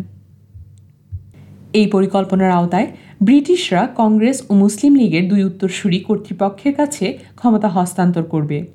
এই 1.74 1.88
পরিকল্পনার 1.88 2.52
আওতায় 2.52 2.88
ব্রিটিশরা 3.22 3.88
কংগ্রেস 3.96 4.42
ও 4.50 4.54
মুসলিম 4.54 4.96
লীগের 4.96 5.28
দুই 5.30 5.44
উত্তরসূরি 5.44 6.00
কর্তৃপক্ষের 6.00 6.76
কাছে 6.76 7.18
ক্ষমতা 7.36 7.68
হস্তান্তর 7.68 8.24
করবে। 8.24 8.66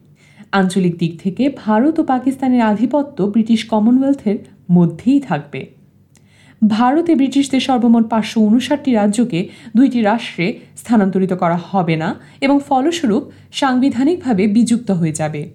আঞ্চলিক 0.52 0.98
দিক 0.98 1.20
থেকে 1.20 1.48
ভারত 1.48 1.98
ও 1.98 2.05
পাকিস্তানের 2.05 2.61
আধিপত্য 2.61 3.22
ব্রিটিশ 3.22 3.64
কমনওয়েলথের 3.64 4.38
মধ্যেই 4.70 5.20
থাকবে। 5.20 5.66
ভারতে 6.62 7.14
ব্রিটিশদের 7.14 7.61
সর্বমোট 7.61 8.09
পাঁচশো 8.11 8.40
উনষাটটি 8.40 8.92
রাজ্যকে 8.92 9.48
দুইটি 9.76 10.02
রাষ্ট্রে 10.02 10.55
স্থানান্তরিত 10.76 11.33
করা 11.33 11.57
হবে 11.57 11.96
না 11.96 12.14
এবং 12.40 12.61
ফলস্বরূপ 12.68 13.31
সাংবিধানিকভাবে 13.52 14.46
বিযুক্ত 14.46 14.90
হয়ে 14.90 15.12
যাবে। 15.12 15.52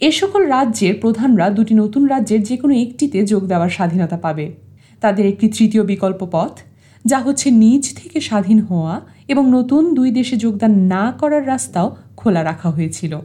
এ 0.00 0.10
সকল 0.10 0.46
রাজ্যের 0.46 0.94
প্রধানরা 1.00 1.50
দুটি 1.50 1.74
নতুন 1.74 2.06
রাজ্যের 2.06 2.42
যে 2.42 2.56
কোনো 2.56 2.74
একটিতে 2.74 3.26
যোগ 3.26 3.46
দেওয়ার 3.46 3.68
স্বাধীনতা 3.68 4.16
পাবে। 4.16 4.67
তাদের 5.00 5.26
একটি 5.26 5.48
তৃতীয় 5.48 5.84
বিকল্প 5.84 6.28
পথ, 6.30 6.58
যা 7.04 7.18
হচ্ছে 7.18 7.50
নিজ 7.50 7.94
থেকে 7.94 8.20
স্বাধীন 8.20 8.60
হওয়া 8.60 9.00
এবং 9.28 9.50
নতুন 9.50 9.94
দুই 9.94 10.10
দেশে 10.10 10.36
যোগদান 10.36 10.70
না 10.70 11.14
করার 11.18 11.46
রাস্তাও 11.46 11.96
খোলা 12.16 12.44
রাখা 12.44 12.70
হয়েছিল। 12.70 13.18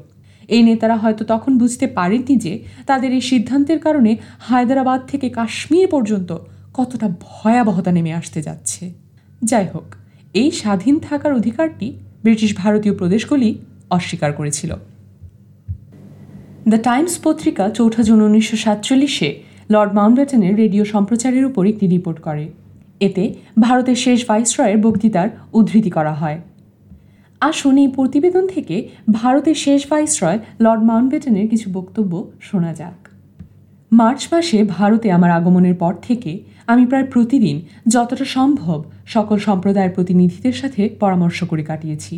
এই 0.47 0.63
নেতারা 0.63 0.95
হয়তো 0.95 1.25
তখন 1.25 1.57
বুঝতে 1.57 1.87
পারেননি 1.87 2.35
যে 2.35 2.63
তাদের 2.85 3.13
এই 3.13 3.21
সিদ্ধান্তের 3.21 3.79
কারণে 3.79 4.17
হায়দ্রাবাদ 4.39 5.01
থেকে 5.07 5.29
কাশ্মীর 5.29 5.87
পর্যন্ত 5.87 6.37
কতটা 6.73 7.09
ভয়াবহতা 7.19 7.91
নেমে 7.91 8.13
আসতে 8.13 8.41
যাচ্ছে। 8.41 8.91
যাই 9.43 9.67
হোক, 9.73 9.95
এই 10.33 10.51
স্বাধীন 10.51 10.99
থাকার 10.99 11.33
অধিকারটি 11.33 11.93
ব্রিটিশ 12.21 12.55
ভারতীয় 12.55 12.97
প্রদেশগুলি 12.97 13.59
অস্বীকার 13.89 14.33
করেছিল। 14.33 14.75
দ্য 16.67 16.77
টাইমস 16.77 17.19
পত্রিকা 17.23 17.69
চৌঠা 17.69 18.03
জুন 18.03 18.21
উনিশশো 18.21 18.57
সাতচল্লিশে 18.57 19.52
লর্ড 19.73 19.91
মাউন্টব্যাটেনের 19.97 20.53
রেডিও 20.61 20.83
সম্প্রচারের 20.93 21.43
উপর 21.49 21.63
একটি 21.71 21.85
রিপোর্ট 21.87 22.19
করে। 22.27 22.45
এতে 23.07 23.23
ভারতের 23.59 23.97
শেষ 24.05 24.19
ভাইসরয়ের 24.29 24.79
বক্তৃতার 24.85 25.29
উদ্ধৃতি 25.57 25.91
করা 25.97 26.13
হয়। 26.21 26.39
আসুন 27.41 27.75
এই 27.83 27.89
প্রতিবেদন 27.97 28.43
থেকে 28.53 28.75
ভারতের 29.19 29.57
শেষ 29.65 29.81
ভাইসরয় 29.91 30.39
লর্ড 30.63 30.83
মাউন্টব্যাটেনের 30.89 31.47
কিছু 31.49 31.67
বক্তব্য 31.77 32.13
শোনা 32.41 32.71
যাক। 32.79 32.99
মার্চ 33.91 34.21
মাসে 34.31 34.59
ভারতে 34.75 35.07
আমার 35.11 35.31
আগমনের 35.31 35.75
পর 35.81 35.93
থেকে 36.07 36.31
আমি 36.71 36.83
প্রায় 36.85 37.07
প্রতিদিন 37.13 37.55
যতটা 37.87 38.25
সম্ভব 38.37 38.79
সকল 39.05 39.37
সম্প্রদায়ের 39.47 39.95
প্রতিনিধিদের 39.95 40.55
সাথে 40.61 40.81
পরামর্শ 40.99 41.39
করে 41.43 41.63
কাটিয়েছি। 41.63 42.15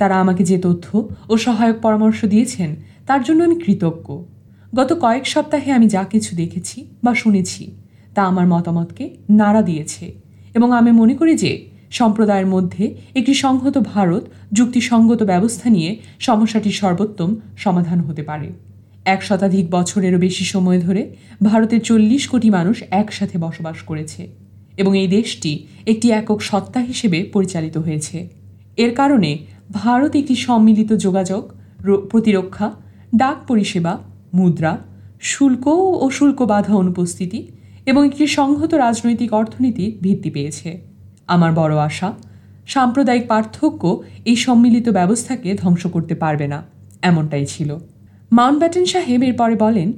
তারা 0.00 0.14
আমাকে 0.22 0.42
যে 0.50 0.58
তথ্য 0.66 0.86
ও 1.28 1.34
সহায়ক 1.46 1.76
পরামর্শ 1.82 2.20
দিয়েছেন, 2.24 2.70
তার 3.06 3.20
জন্য 3.22 3.40
আমি 3.44 3.56
কৃতজ্ঞ। 3.64 4.08
গত 4.74 4.92
কয়েক 4.92 5.26
সপ্তাহে 5.26 5.72
আমি 5.72 5.86
যা 5.88 6.04
কিছু 6.04 6.30
দেখেছি 6.36 6.78
বা 7.04 7.14
শুনেছি, 7.14 7.62
তা 8.14 8.20
আমার 8.22 8.46
মতামতকে 8.46 9.04
নাড়া 9.30 9.62
দিয়েছে 9.62 10.04
এবং 10.54 10.72
আমি 10.72 10.90
মনে 10.92 11.14
করি 11.14 11.34
যে 11.36 11.52
সম্প্রদায়ের 11.90 12.46
মধ্যে 12.46 12.84
একটি 13.14 13.34
সংহত 13.34 13.78
ভারত 13.78 14.24
যুক্তিসঙ্গত 14.52 15.22
ব্যবস্থা 15.22 15.66
নিয়ে 15.70 15.90
সমস্যাটির 16.18 16.72
সর্বোত্তম 16.72 17.30
সমাধান 17.56 17.98
হতে 18.00 18.22
পারে। 18.22 18.48
এক 19.04 19.20
শতাধিক 19.22 19.64
বছরেরও 19.70 20.18
বেশি 20.18 20.44
সময় 20.44 20.80
ধরে 20.80 21.02
ভারতের 21.42 21.80
চল্লিশ 21.80 22.28
কোটি 22.28 22.48
মানুষ 22.50 22.76
একসাথে 22.90 23.38
বসবাস 23.38 23.78
করেছে 23.82 24.22
এবং 24.76 24.92
এই 25.02 25.08
দেশটি 25.08 25.52
একটি 25.86 26.06
একক 26.10 26.38
সত্তা 26.42 26.80
হিসেবে 26.80 27.18
পরিচালিত 27.34 27.76
হয়েছে। 27.76 28.28
এর 28.76 28.92
কারণে 28.94 29.30
ভারত 29.72 30.12
একটি 30.16 30.34
সম্মিলিত 30.36 30.90
যোগাযোগ 30.92 31.42
প্রতিরক্ষা, 32.10 32.68
ডাক 33.16 33.38
পরিষেবা 33.48 33.92
মুদ্রা, 34.32 34.72
শুল্ক 35.20 35.64
ও 36.04 36.06
শুল্ক 36.10 36.38
বাধা 36.42 36.74
অনুপস্থিতি 36.74 37.40
এবং 37.86 38.02
একটি 38.06 38.24
সংহত 38.38 38.72
রাজনৈতিক 38.74 39.30
অর্থনীতি 39.40 39.86
ভিত্তি 40.02 40.30
পেয়েছে। 40.30 40.70
আমার 41.34 41.52
বড় 41.52 41.74
আশা, 41.88 42.08
সাম্প্রদায়িক 42.66 43.24
পার্থক্য 43.28 43.82
এই 44.30 44.36
সম্মিলিত 44.36 44.86
ব্যবস্থাকে 44.88 45.48
ধ্বংস 45.62 45.82
করতে 45.94 46.14
পারবে 46.14 46.46
না, 46.52 46.58
এমনটাই 47.02 47.46
ছিল। 47.46 47.70
মাউন্ট 48.32 48.58
ব্যাটেন 48.60 48.84
সাহেব 48.92 49.20
এরপরে 49.22 49.54
বলেন, 49.64 49.88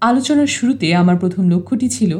আলোচনার 0.00 0.50
শুরুতে 0.56 0.86
আমার 0.94 1.16
প্রথম 1.16 1.44
লক্ষ্যটি 1.52 1.88
ছিল 1.88 2.12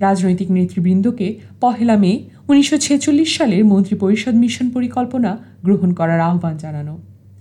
রাজনৈতিক 0.00 0.48
নেতৃবৃন্দকে 0.50 1.28
পহেলা 1.60 1.96
মে 1.96 2.12
উনিশশো 2.48 2.76
ছেচল্লিশ 2.86 3.30
সালের 3.38 3.62
মন্ত্রী 3.64 3.94
পরিষদ 3.96 4.34
মিশন 4.34 4.66
পরিকল্পনা 4.70 5.30
গ্রহণ 5.66 5.90
করার 5.92 6.20
আহ্বান 6.20 6.54
জানানো। 6.56 6.94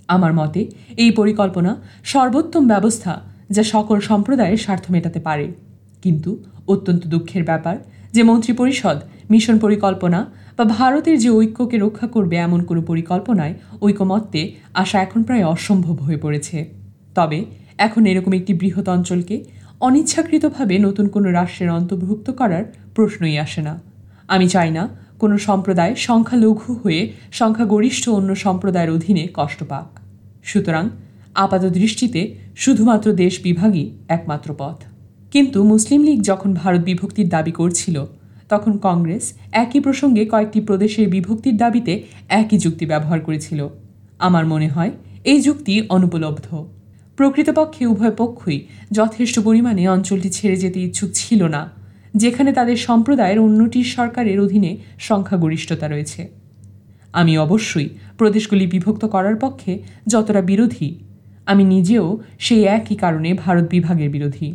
আমার 0.08 0.34
মতে, 0.34 0.62
এই 0.98 1.12
পরিকল্পনা 1.12 1.72
সর্বোত্তম 2.04 2.68
ব্যবস্থা 2.68 3.14
যা 3.50 3.64
সকল 3.64 4.00
সম্প্রদায়ের 4.00 4.58
স্বার্থ 4.58 4.92
মেটাতে 4.92 5.20
পারে। 5.20 5.52
কিন্তু 6.02 6.44
অত্যন্ত 6.68 7.08
দুঃখের 7.08 7.44
ব্যাপার 7.44 7.78
যে 8.14 8.24
মন্ত্রী 8.24 8.54
পরিষদ 8.54 8.98
মিশন 9.30 9.60
পরিকল্পনা 9.60 10.26
বা 10.58 10.66
ভারতের 10.66 11.20
যে 11.20 11.30
ঐক্যকে 11.30 11.78
রক্ষা 11.78 12.08
করবে 12.08 12.36
এমন 12.36 12.64
কোনো 12.64 12.82
পরিকল্পনায় 12.82 13.54
ঐকমত্যে 13.82 14.52
আসা 14.74 15.02
এখন 15.02 15.24
প্রায় 15.24 15.46
অসম্ভব 15.46 15.96
হয়ে 15.96 16.18
পড়েছে। 16.18 16.70
তবে 17.16 17.46
এখন 17.78 18.06
এরকম 18.06 18.34
একটি 18.34 18.54
বৃহৎ 18.54 18.90
অঞ্চলকে 18.90 19.44
অনিচ্ছাকৃতভাবে 19.80 20.80
নতুন 20.80 21.08
কোনো 21.08 21.32
রাষ্ট্রের 21.32 21.70
অন্তর্ভুক্ত 21.70 22.32
করার 22.32 22.64
প্রশ্নই 22.96 23.38
আসে 23.38 23.62
না। 23.62 23.82
আমি 24.28 24.50
চাই 24.50 24.72
না 24.72 24.90
কোনো 25.20 25.38
সম্প্রদায় 25.38 25.96
সংখ্যালঘু 25.96 26.74
হয়ে 26.74 27.12
সংখ্যাগরিষ্ঠ 27.32 28.10
অন্য 28.10 28.36
সম্প্রদায়ের 28.36 28.92
অধীনে 28.92 29.28
কষ্ট 29.34 29.64
পাক। 29.64 30.00
সুতরাং 30.44 30.90
আপাত 31.36 31.66
দৃষ্টিতে 31.66 32.36
শুধুমাত্র 32.56 33.14
দেশ 33.14 33.42
বিভাগই 33.42 33.92
একমাত্র 34.08 34.56
পথ। 34.58 34.78
কিন্তু 35.32 35.64
মুসলিম 35.64 36.04
লীগ 36.04 36.22
যখন 36.22 36.54
ভারত 36.54 36.82
বিভক্তির 36.82 37.30
দাবি 37.30 37.52
করছিল, 37.52 38.06
তখন 38.50 38.78
কংগ্রেস 38.78 39.34
একই 39.52 39.80
প্রসঙ্গে 39.80 40.26
কয়েকটি 40.26 40.62
প্রদেশের 40.62 41.08
বিভক্তির 41.10 41.58
দাবিতে 41.58 42.04
একই 42.30 42.58
যুক্তি 42.58 42.86
ব্যবহার 42.86 43.20
করেছিল। 43.20 43.68
আমার 44.20 44.46
মনে 44.46 44.68
হয় 44.68 44.92
এই 45.24 45.42
যুক্তি 45.42 45.82
অনুপলব্ধ। 45.90 46.66
প্রকৃতপক্ষে 47.18 47.86
উভয় 47.86 48.12
পক্ষই 48.18 48.60
যথেষ্ট 48.92 49.40
পরিমাণে 49.40 49.88
অঞ্চলটি 49.88 50.30
ছেড়ে 50.30 50.56
যেতে 50.56 50.80
ইচ্ছুক 50.80 51.10
ছিল 51.14 51.48
না, 51.48 51.70
যেখানে 52.16 52.54
তাদের 52.54 52.78
সম্প্রদায়ের 52.78 53.40
অন্যটির 53.40 53.84
সরকারের 53.84 54.40
অধীনে 54.40 54.78
সংখ্যাগরিষ্ঠতা 55.00 55.88
রয়েছে। 55.88 56.28
আমি 57.14 57.38
অবশ্যই 57.38 57.90
প্রদেশগুলি 58.18 58.68
বিভক্ত 58.68 59.06
করার 59.06 59.36
পক্ষে 59.36 59.80
যতটা 60.08 60.42
বিরোধী 60.42 60.90
আমি 61.46 61.64
নিজেও 61.64 62.06
সেই 62.40 62.64
একই 62.64 62.96
কারণে 62.96 63.34
ভারত 63.34 63.66
বিভাগের 63.70 64.10
বিরোধী। 64.10 64.48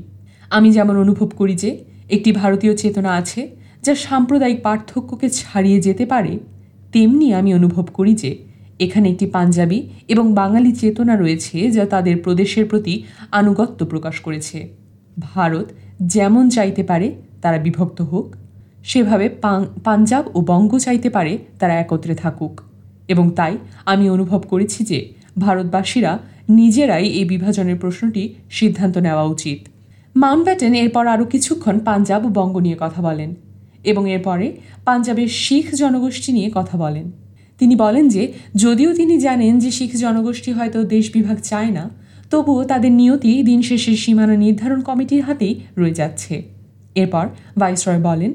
আমি 0.51 0.73
যেমন 0.73 0.97
অনুভব 0.97 1.29
করি 1.37 1.55
যে 1.55 1.71
একটি 2.09 2.33
ভারতীয় 2.33 2.77
চেতনা 2.77 3.11
আছে, 3.13 3.41
যা 3.83 3.95
সাম্প্রদায়িক 3.95 4.63
পার্থক্যকে 4.63 5.29
ছাড়িয়ে 5.31 5.81
যেতে 5.81 6.07
পারে, 6.07 6.39
তেমনি 6.93 7.35
আমি 7.35 7.55
অনুভব 7.55 7.87
করি 7.93 8.15
যে 8.15 8.31
এখানে 8.79 9.09
একটি 9.09 9.27
পাঞ্জাবি 9.27 9.89
এবং 10.09 10.35
বাঙালি 10.35 10.73
চেতনা 10.73 11.17
রয়েছে, 11.17 11.71
যা 11.71 11.85
তাদের 11.87 12.17
প্রদেশের 12.23 12.67
প্রতি 12.67 12.95
আনুগত্য 13.31 13.87
প্রকাশ 13.87 14.21
করেছে। 14.21 14.69
ভারত 15.19 15.67
যেমন 16.03 16.49
চাইতে 16.49 16.83
পারে 16.83 17.09
তারা 17.43 17.59
বিভক্ত 17.59 18.01
হোক, 18.01 18.27
সেভাবে 18.85 19.29
পাঞ্জাব 19.85 20.25
ও 20.35 20.41
বঙ্গ 20.41 20.79
চাইতে 20.79 21.11
পারে 21.11 21.39
তারা 21.59 21.75
একত্রে 21.75 22.15
থাকুক। 22.15 22.61
এবং 23.09 23.31
তাই 23.31 23.59
আমি 23.85 24.11
অনুভব 24.11 24.41
করেছি 24.49 24.85
যে 24.85 24.99
ভারতবাসীরা 25.39 26.19
নিজেরাই 26.49 27.07
এই 27.07 27.25
বিভাজনের 27.25 27.77
প্রশ্নটি 27.77 28.35
সিদ্ধান্ত 28.51 28.99
নেওয়া 28.99 29.23
উচিত। 29.23 29.59
মাউন্ট 30.17 30.45
ব্যাটেন 30.45 30.75
এরপর 30.75 31.07
আরও 31.07 31.25
কিছুক্ষণ 31.25 31.79
পাঞ্জাব 31.79 32.27
ও 32.27 32.29
বঙ্গ 32.29 32.59
নিয়ে 32.59 32.77
কথা 32.81 33.03
বলেন 33.03 33.35
এবং 33.85 34.11
এরপরে 34.11 34.57
পাঞ্জাবের 34.85 35.29
শিখ 35.29 35.75
জনগোষ্ঠী 35.75 36.33
নিয়ে 36.33 36.51
কথা 36.55 36.79
বলেন। 36.79 37.13
তিনি 37.59 37.77
বলেন 37.77 38.09
যে, 38.09 38.33
যদিও 38.55 38.95
তিনি 38.95 39.19
জানেন 39.19 39.59
যে 39.59 39.71
শিখ 39.71 39.97
জনগোষ্ঠী 39.97 40.53
হয়তো 40.53 40.85
দেশ 40.85 41.13
বিভাগ 41.13 41.39
চায় 41.43 41.71
না, 41.71 41.91
তবুও 42.31 42.65
তাদের 42.65 42.93
নিয়তি 42.93 43.43
দিন 43.43 43.63
শেষের 43.63 43.97
সীমানা 43.97 44.37
নির্ধারণ 44.37 44.81
কমিটির 44.81 45.23
হাতেই 45.23 45.61
রয়ে 45.77 45.95
যাচ্ছে। 45.95 46.43
এরপর 46.95 47.29
ভাইসরয় 47.59 48.01
বলেন, 48.01 48.33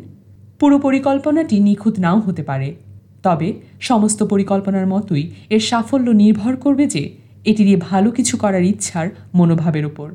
পুরো 0.59 0.79
পরিকল্পনাটি 0.79 1.59
নিখুঁত 1.59 1.99
নাও 1.99 2.19
হতে 2.19 2.43
পারে। 2.43 2.75
তবে 3.23 3.53
সমস্ত 3.79 4.23
পরিকল্পনার 4.23 4.87
মতোই 4.87 5.31
এর 5.49 5.59
সাফল্য 5.59 6.11
নির্ভর 6.11 6.55
করবে 6.55 6.87
যে 6.87 7.22
এটি 7.45 7.61
দিয়ে 7.63 7.79
ভালো 7.89 8.11
কিছু 8.11 8.37
করার 8.37 8.63
ইচ্ছার 8.63 9.07
মনোভাবের 9.33 9.85
ওপর 9.85 10.09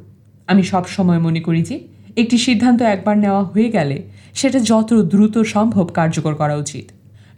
আমি 0.48 0.62
সব 0.62 0.84
সময় 0.86 1.18
মনে 1.18 1.40
করি 1.40 1.62
যে, 1.62 1.76
একটি 2.16 2.38
সিদ্ধান্ত 2.38 2.82
একবার 2.82 3.16
নেওয়া 3.18 3.42
হয়ে 3.44 3.68
গেলে 3.70 3.96
সেটা 4.34 4.58
যত 4.60 4.90
দ্রুত 5.02 5.38
সম্ভব 5.38 5.86
কার্যকর 5.88 6.34
করা 6.34 6.56
উচিত। 6.56 6.86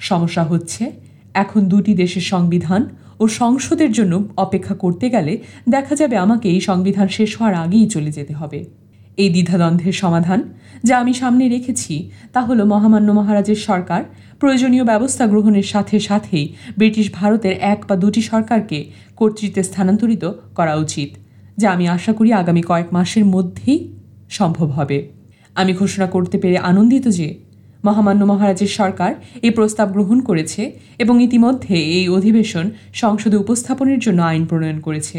সমস্যা 0.01 0.45
হচ্ছে, 0.45 0.93
এখন 1.35 1.61
দুটি 1.69 1.95
দেশের 1.95 2.23
সংবিধান 2.23 2.83
ও 3.21 3.25
সংসদের 3.29 3.93
জন্য 3.93 4.15
অপেক্ষা 4.37 4.75
করতে 4.75 5.07
গেলে 5.11 5.33
দেখা 5.69 5.95
যাবে 5.95 6.17
আমাকে 6.17 6.47
এই 6.49 6.61
সংবিধান 6.61 7.09
শেষ 7.09 7.31
হওয়ার 7.39 7.55
আগেই 7.55 7.87
চলে 7.87 8.11
যেতে 8.11 8.35
হবে। 8.35 8.65
এই 9.19 9.31
দ্বিধাদ্বন্দ্বের 9.31 9.93
সমাধান 9.93 10.41
যা 10.85 10.99
আমি 10.99 11.15
সামনে 11.15 11.49
রেখেছি, 11.49 12.11
তা 12.33 12.41
হলো 12.41 12.67
মহামান্য 12.67 13.13
মহারাজের 13.13 13.57
সরকার, 13.57 14.03
প্রয়োজনীয় 14.39 14.85
ব্যবস্থা 14.85 15.27
গ্রহণের 15.27 15.63
সাথে 15.63 16.01
সাথেই 16.01 16.55
ব্রিটিশ 16.79 17.13
ভারতের 17.13 17.53
এক 17.53 17.85
বা 17.89 17.97
দুটি 17.97 18.23
সরকারকে 18.23 18.85
কর্তৃত্বে 19.17 19.63
স্থানান্তরিত 19.63 20.25
করা 20.55 20.75
উচিত, 20.77 21.11
যা 21.59 21.71
আমি 21.71 21.89
আশা 21.89 22.13
করি 22.13 22.33
আগামী 22.33 22.63
কয়েক 22.63 22.93
মাসের 22.93 23.25
মধ্যেই 23.25 23.89
সম্ভব 24.29 24.71
হবে। 24.71 25.11
আমি 25.55 25.73
ঘোষণা 25.73 26.07
করতে 26.07 26.39
পেরে 26.39 26.57
আনন্দিত 26.57 27.09
যে 27.09 27.35
মহামান্য 27.85 28.25
মহারাজের 28.25 28.69
সরকার 28.69 29.15
এই 29.43 29.51
প্রস্তাব 29.51 29.93
গ্রহণ 29.93 30.21
করেছে 30.21 30.79
এবং 30.99 31.23
ইতিমধ্যে 31.23 31.75
এই 31.75 32.09
অধিবেশন 32.09 32.71
সংসদে 32.93 33.37
উপস্থাপনের 33.37 33.99
জন্য 33.99 34.23
আইন 34.23 34.47
প্রণয়ন 34.47 34.81
করেছে। 34.81 35.19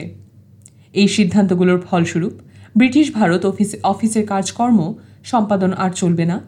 এই 0.93 1.07
সিদ্ধান্তগুলোর 1.07 1.79
ফলস্বরূপ 1.81 2.33
ব্রিটিশ 2.75 3.11
ভারত 3.11 3.45
অফিস 3.45 3.75
অফিসের 3.83 4.25
কাজকর্ম 4.27 4.93
সম্পাদন 5.23 5.73
আর 5.73 5.89
চলবে 5.89 6.25
না 6.25 6.41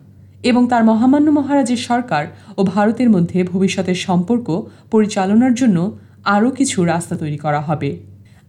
এবং 0.44 0.68
তার 0.68 0.84
মহামান্য 0.84 1.30
মহারাজের 1.30 1.78
সরকার 1.78 2.28
ও 2.58 2.64
ভারতের 2.64 3.10
মধ্যে 3.10 3.44
ভবিষ্যতের 3.44 3.96
সম্পর্ক 3.96 4.48
পরিচালনার 4.92 5.54
জন্য 5.54 5.98
আরও 6.24 6.52
কিছু 6.52 6.84
রাস্তা 6.84 7.16
তৈরি 7.16 7.38
করা 7.38 7.62
হবে। 7.62 7.98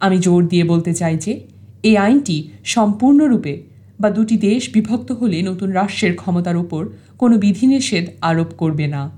আমি 0.01 0.19
জোর 0.19 0.49
দিয়ে 0.49 0.65
বলতে 0.65 0.95
চাই 0.95 1.17
যে, 1.17 1.41
এই 1.83 1.97
আইনটি 1.97 2.49
সম্পূর্ণরূপে 2.65 3.63
বা 4.01 4.11
দুটি 4.11 4.37
দেশ 4.37 4.71
বিভক্ত 4.73 5.13
হলে 5.13 5.43
নতুন 5.43 5.71
রাষ্ট্রের 5.71 6.17
ক্ষমতার 6.17 6.57
ওপর 6.57 6.89
কোনো 7.19 7.39
বিধিনিষেধ 7.39 8.05
আরোপ 8.21 8.51
করবে 8.59 8.87
না। 8.87 9.11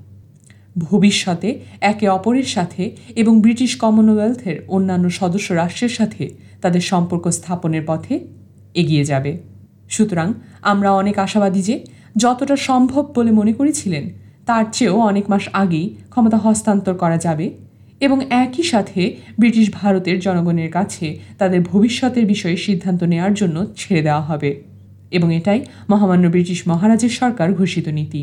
ভবিষ্যতে 0.79 1.61
একে 1.81 2.09
অপরের 2.09 2.45
সাথে 2.45 2.90
এবং 3.16 3.40
ব্রিটিশ 3.40 3.77
কমনওয়েলথের 3.77 4.64
অন্যান্য 4.69 5.11
সদস্য 5.11 5.53
রাষ্ট্রের 5.53 5.88
সাথে 5.88 6.31
তাদের 6.61 6.81
সম্পর্ক 6.81 7.29
স্থাপনের 7.29 7.83
পথে 7.87 8.36
এগিয়ে 8.77 9.05
যাবে। 9.05 9.33
সুতরাং 9.89 10.29
আমরা 10.62 10.91
অনেক 10.93 11.17
আশাবাদী 11.19 11.62
যে 11.62 11.77
যতটা 12.17 12.57
সম্ভব 12.69 13.05
বলে 13.15 13.31
মনে 13.31 13.53
করেছিলেন, 13.53 14.05
তার 14.47 14.65
চেয়েও 14.73 14.99
অনেক 15.01 15.25
মাস 15.31 15.45
আগেই 15.53 15.87
ক্ষমতা 16.11 16.39
হস্তান্তর 16.39 16.95
করা 16.95 17.19
যাবে 17.19 17.47
এবং 18.01 18.19
একই 18.45 18.62
সাথে 18.62 19.01
ব্রিটিশ 19.39 19.67
ভারতের 19.71 20.17
জনগণের 20.21 20.71
কাছে 20.71 21.07
তাদের 21.39 21.61
ভবিষ্যতের 21.61 22.25
বিষয়ে 22.27 22.57
সিদ্ধান্ত 22.57 23.01
নেওয়ার 23.03 23.35
জন্য 23.35 23.57
ছেড়ে 23.77 24.03
দেওয়া 24.03 24.21
হবে 24.21 24.51
এবং 25.11 25.29
এটাই 25.35 25.61
মহামান্য 25.91 26.25
ব্রিটিশ 26.31 26.59
মহারাজের 26.69 27.11
সরকার 27.11 27.49
ঘোষিত 27.53 27.87
নীতি। 27.89 28.23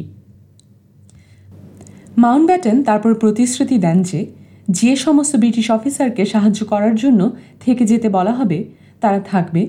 মাউন্ট 2.17 2.45
ব্যাটেন 2.47 2.77
তারপর 2.83 3.11
প্রতিশ্রুতি 3.15 3.77
দেন 3.77 3.97
যে 4.03 4.19
যে 4.69 4.91
সমস্ত 4.95 5.33
ব্রিটিশ 5.35 5.67
অফিসারকে 5.71 6.23
সাহায্য 6.25 6.59
করার 6.65 6.95
জন্য 6.95 7.21
থেকে 7.59 7.83
যেতে 7.85 8.07
বলা 8.09 8.33
হবে, 8.33 8.59
তারা 9.01 9.19
থাকবে 9.31 9.61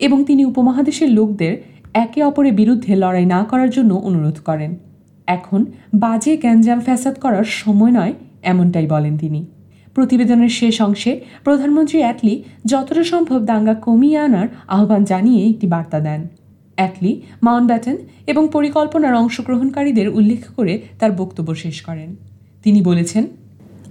এবং 0.00 0.24
তিনি 0.24 0.44
উপমহাদেশের 0.44 1.10
লোকদের 1.10 1.54
একে 1.94 2.22
অপরের 2.22 2.52
বিরুদ্ধে 2.52 2.96
লড়াই 2.96 3.26
না 3.26 3.44
করার 3.44 3.70
জন্য 3.70 3.94
অনুরোধ 3.94 4.38
করেন। 4.44 4.78
এখন 5.26 5.64
বাজে 5.94 6.36
গ্যাঞ্জাম 6.36 6.80
ফ্যাসাদ 6.80 7.18
করার 7.18 7.44
সময় 7.44 7.90
নয়, 7.90 8.12
এমনটাই 8.42 8.86
বলেন 8.86 9.18
তিনি। 9.18 9.46
প্রতিবেদনের 9.94 10.48
শেষ 10.48 10.80
অংশে 10.80 11.20
প্রধানমন্ত্রী 11.44 11.98
অ্যাটলি 11.98 12.42
যতটা 12.64 13.04
সম্ভব 13.04 13.40
দাঙ্গা 13.44 13.74
কমিয়ে 13.74 14.18
আনার 14.18 14.48
আহ্বান 14.68 15.04
জানিয়ে 15.04 15.50
একটি 15.50 15.66
বার্তা 15.66 16.00
দেন। 16.00 16.28
অ্যাটলি 16.74 17.22
মাউন্ট 17.42 17.66
ব্যাটেন 17.66 17.96
এবং 18.26 18.48
পরিকল্পনার 18.52 19.14
অংশগ্রহণকারীদের 19.14 20.08
উল্লেখ 20.08 20.42
করে 20.56 20.82
তার 20.98 21.12
বক্তব্য 21.12 21.54
শেষ 21.54 21.82
করেন। 21.82 22.16
তিনি 22.64 22.82
বলেছেন, 22.82 23.26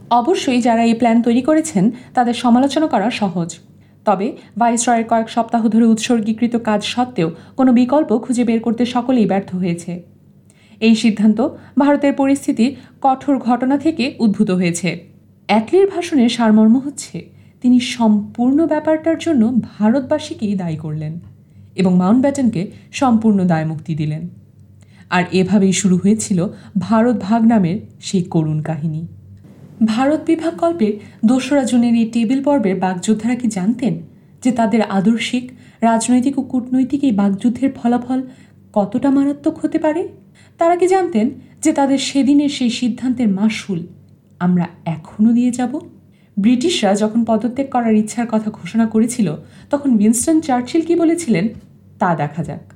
অবশ্যই 0.10 0.62
যারা 0.62 0.84
এই 0.84 0.94
প্ল্যান 0.94 1.22
তৈরি 1.22 1.42
করেছেন, 1.42 1.92
তাদের 2.14 2.34
সমালোচনা 2.34 2.88
করা 2.88 3.10
সহজ। 3.12 3.50
তবে 4.10 4.28
ভাইসরয়ের 4.60 5.06
কয়েক 5.08 5.28
সপ্তাহ 5.30 5.62
ধরে 5.68 5.86
উৎসর্গীকৃত 5.86 6.54
কাজ 6.56 6.82
সত্ত্বেও 6.84 7.30
কোনো 7.58 7.72
বিকল্প 7.74 8.10
খুঁজে 8.18 8.44
বের 8.44 8.60
করতে 8.60 8.84
সকলেই 8.86 9.26
ব্যর্থ 9.26 9.56
হয়েছে। 9.56 9.92
এই 10.82 10.96
সিদ্ধান্ত 10.96 11.40
ভারতের 11.80 12.14
পরিস্থিতির 12.14 12.72
কঠোর 13.02 13.36
ঘটনা 13.38 13.76
থেকে 13.78 14.06
উদ্ভূত 14.20 14.50
হয়েছে। 14.52 14.90
অ্যাটলির 15.50 15.88
ভাষণের 15.88 16.30
সারমর্ম 16.30 16.76
হচ্ছে, 16.78 17.18
তিনি 17.62 17.78
সম্পূর্ণ 17.80 18.60
ব্যাপারটার 18.66 19.18
জন্য 19.18 19.44
ভারতবাসীকেই 19.64 20.56
দায়ী 20.56 20.76
করলেন 20.76 21.14
এবং 21.76 21.92
মাউন্ট 21.98 22.22
ব্যাটেনকে 22.22 22.62
সম্পূর্ণ 22.92 23.40
দায়মুক্তি 23.46 23.94
দিলেন। 23.96 24.24
আর 25.10 25.24
এভাবেই 25.32 25.74
শুরু 25.74 25.96
হয়েছিল 25.98 26.40
ভারত 26.80 27.16
ভাগ 27.22 27.42
নামের 27.46 27.78
সেই 28.02 28.24
করুণ 28.24 28.60
কাহিনী। 28.62 29.02
ভারত 29.82 30.20
বিভাগ 30.26 30.54
গল্পের 30.56 30.94
দোসরা 31.26 31.64
জনের 31.64 31.94
এই 31.94 32.10
টেবিল 32.12 32.44
পর্বের 32.44 32.76
বাগযোদ্ধারা 32.76 33.36
কি 33.36 33.48
জানতেন 33.48 33.94
যে 34.44 34.52
তাদের 34.52 34.82
আদর্শিক, 34.82 35.52
রাজনৈতিক 35.82 36.40
ও 36.40 36.42
কূটনৈতিক 36.42 37.04
এই 37.04 37.12
বাগযুদ্ধের 37.12 37.72
ফলাফল 37.76 38.24
কতটা 38.74 39.10
মারাত্মক 39.10 39.66
হতে 39.66 39.80
পারে? 39.80 40.08
তারা 40.58 40.76
কি 40.76 40.88
জানতেন 40.88 41.30
যে 41.62 41.74
তাদের 41.74 41.98
সেদিনের 41.98 42.50
সেই 42.50 42.70
সিদ্ধান্তের 42.70 43.28
মাসুল 43.28 43.80
আমরা 44.40 44.68
এখনও 44.86 45.34
দিয়ে 45.34 45.52
যাব? 45.52 45.80
ব্রিটিশরা 46.38 46.96
যখন 46.96 47.24
পদত্যাগ 47.24 47.68
করার 47.70 47.96
ইচ্ছার 47.96 48.28
কথা 48.32 48.50
ঘোষণা 48.50 48.86
করেছিল, 48.86 49.36
তখন 49.70 49.90
উইনস্টন 49.90 50.42
চার্চিল 50.42 50.82
কি 50.82 50.96
বলেছিলেন? 50.96 51.48
তা 52.00 52.16
দেখা 52.16 52.44
যাক। 52.44 52.74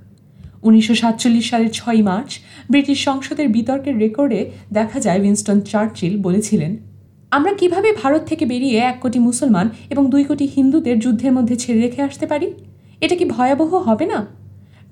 উনিশশো 0.63 0.96
সাতচল্লিশ 0.96 1.50
সালের 1.50 1.70
ছয় 1.70 2.02
মার্চ 2.02 2.39
ব্রিটিশ 2.70 3.04
সংসদের 3.04 3.50
বিতর্কের 3.50 3.98
রেকর্ডে 3.98 4.52
দেখা 4.72 5.00
যায় 5.00 5.20
উইনস্টন 5.20 5.62
চার্চিল 5.62 6.22
বলেছিলেন 6.22 6.92
আমরা 7.38 7.52
কীভাবে 7.54 7.89
ভারত 8.02 8.22
থেকে 8.22 8.43
বেরিয়ে 8.46 8.78
এক 8.89 8.98
কোটি 9.02 9.19
মুসলমান 9.19 9.67
এবং 9.89 10.04
দুই 10.10 10.24
কোটি 10.24 10.46
হিন্দুদের 10.56 10.98
যুদ্ধের 11.00 11.32
মধ্যে 11.32 11.56
ছেড়ে 11.56 11.80
রেখে 11.82 12.02
আসতে 12.02 12.26
পারি? 12.28 12.48
এটা 13.02 13.15
কি 13.15 13.26
ভয়াবহ 13.26 13.72
হবে 13.88 14.06
না? 14.06 14.19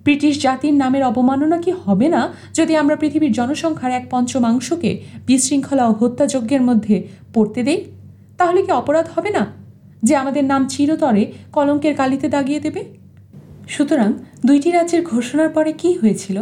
ব্রিটিশ 0.03 0.33
জাতির 0.41 0.73
নামের 0.73 1.03
অবমাননা 1.03 1.57
কি 1.57 1.71
হবে 1.83 2.07
না 2.15 2.21
যদি 2.53 2.73
আমরা 2.75 2.95
পৃথিবীর 2.95 3.31
জনসংখ্যার 3.31 3.91
এক 3.91 4.05
পঞ্চমাংশকে 4.11 4.91
বিশৃঙ্খলা 5.27 5.83
ও 5.87 5.91
হত্যাযজ্ঞের 5.91 6.61
মধ্যে 6.61 6.95
পড়তে 7.33 7.61
দেই? 7.63 7.79
তাহলে 8.37 8.59
কি 8.61 8.71
অপরাধ 8.71 9.07
হবে 9.15 9.29
না? 9.29 9.43
যে 10.03 10.13
আমাদের 10.15 10.43
নাম 10.43 10.61
চিরতরে 10.67 11.23
কলঙ্কের 11.51 11.93
কালিতে 11.95 12.27
দাগিয়ে 12.29 12.59
দেবে? 12.59 12.81
সুতরাং 13.67 14.09
দুইটি 14.45 14.69
রাজ্যের 14.71 15.01
ঘোষণার 15.03 15.49
পরে 15.49 15.71
কি 15.81 15.89
হয়েছিল? 15.93 16.37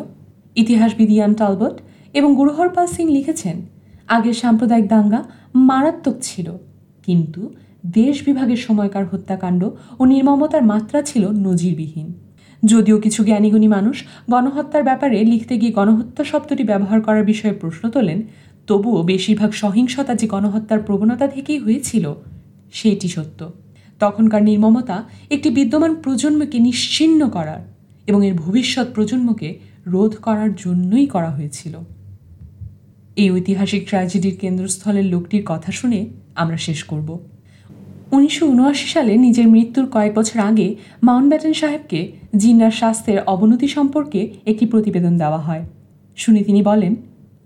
ইতিহাসবিদ 0.55 1.09
ইয়ান 1.11 1.33
টালবট 1.33 1.75
এবং 2.13 2.29
গুরুহরপাল 2.35 2.87
সিং 2.87 3.05
লিখেছেন, 3.17 3.57
আগের 4.07 4.35
সাম্প্রদায়িক 4.41 4.87
দাঙ্গা 4.87 5.21
মারাত্মক 5.55 6.15
ছিল। 6.21 6.51
কিন্তু 7.05 7.53
দেশ 7.85 8.23
বিভাগের 8.23 8.57
সময়কার 8.57 9.05
হত্যাকাণ্ড 9.05 9.69
ও 9.99 10.05
নির্মমতার 10.05 10.63
মাত্রা 10.63 11.01
ছিল 11.01 11.27
নজিরবিহীন। 11.27 12.13
যদিও 12.65 12.99
কিছু 12.99 13.23
জ্ঞানীগুণী 13.23 13.67
মানুষ 13.67 14.03
গণহত্যার 14.29 14.83
ব্যাপারে 14.83 15.23
লিখতে 15.23 15.57
গিয়ে 15.57 15.71
গণহত্যা 15.71 16.23
শব্দটি 16.23 16.63
ব্যবহার 16.63 17.01
করার 17.01 17.25
বিষয়ে 17.25 17.53
প্রশ্ন 17.53 17.89
তোলেন, 17.89 18.23
তবুও 18.67 19.03
বেশিরভাগ 19.03 19.51
সহিংসতা 19.51 20.15
যে 20.15 20.27
গণহত্যার 20.27 20.79
প্রবণতা 20.79 21.27
থেকেই 21.27 21.59
হয়েছিল, 21.59 22.13
সেটি 22.73 23.07
সত্য। 23.07 23.51
তখনকার 23.99 24.43
নির্মমতা 24.43 25.03
একটি 25.29 25.49
বিদ্যমান 25.49 25.95
প্রজন্মকে 25.95 26.59
নিশ্চিন্ন 26.59 27.29
করার 27.29 27.59
এবং 28.07 28.25
এর 28.25 28.33
ভবিষ্যৎ 28.33 28.93
প্রজন্মকে 28.93 29.59
রোধ 29.87 30.15
করার 30.15 30.55
জন্যই 30.55 31.05
করা 31.05 31.29
হয়েছিল। 31.29 31.77
এই 33.21 33.31
ঐতিহাসিক 33.31 33.81
ট্র্যাজেডির 33.87 34.35
কেন্দ্রস্থলের 34.37 35.05
লোকটির 35.05 35.43
কথা 35.45 35.71
শুনে 35.71 35.99
আমরা 36.35 36.57
শেষ 36.57 36.83
করব। 36.83 37.09
উনিশশো 38.11 38.45
উনআশি 38.45 38.87
সালে 38.87 39.13
নিজের 39.17 39.47
মৃত্যুর 39.47 39.85
কয়েক 39.91 40.13
বছর 40.15 40.39
আগে 40.39 40.67
মাউন্ট 41.03 41.27
ব্যাটেন 41.29 41.53
সাহেবকে 41.53 41.99
জিন্নার 42.35 42.71
স্বাস্থ্যের 42.71 43.19
অবনতি 43.23 43.67
সম্পর্কে 43.67 44.21
একটি 44.45 44.65
প্রতিবেদন 44.65 45.13
দেওয়া 45.17 45.37
হয়। 45.37 45.63
শুনে 46.15 46.41
তিনি 46.43 46.61
বলেন, 46.61 46.95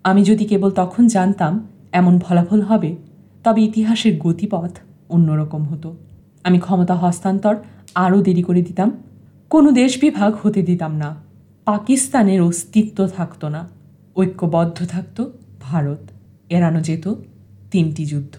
আমি 0.03 0.21
যদি 0.23 0.45
কেবল 0.45 0.69
তখন 0.71 1.07
জানতাম 1.07 1.53
এমন 1.91 2.13
ফলাফল 2.19 2.61
হবে, 2.61 2.95
তবে 3.43 3.59
ইতিহাসের 3.61 4.13
গতিপথ 4.17 4.71
অন্যরকম 5.09 5.61
হতো। 5.63 5.89
আমি 6.43 6.57
ক্ষমতা 6.59 6.95
হস্তান্তর 6.95 7.55
আরও 7.95 8.21
দেরি 8.21 8.43
করে 8.43 8.61
দিতাম, 8.61 8.89
কোনো 9.49 9.69
দেশ 9.71 9.91
বিভাগ 10.01 10.31
হতে 10.41 10.61
দিতাম 10.61 10.91
না। 10.95 11.09
পাকিস্তানের 11.65 12.39
অস্তিত্ব 12.41 12.97
থাকতো 13.07 13.45
না, 13.49 13.61
ঐক্যবদ্ধ 14.15 14.79
থাকতো 14.85 15.23
ভারত 15.63 16.01
এড়ানো 16.49 16.79
যেত 16.87 17.05
তিনটি 17.71 18.03
যুদ্ধ। 18.05 18.35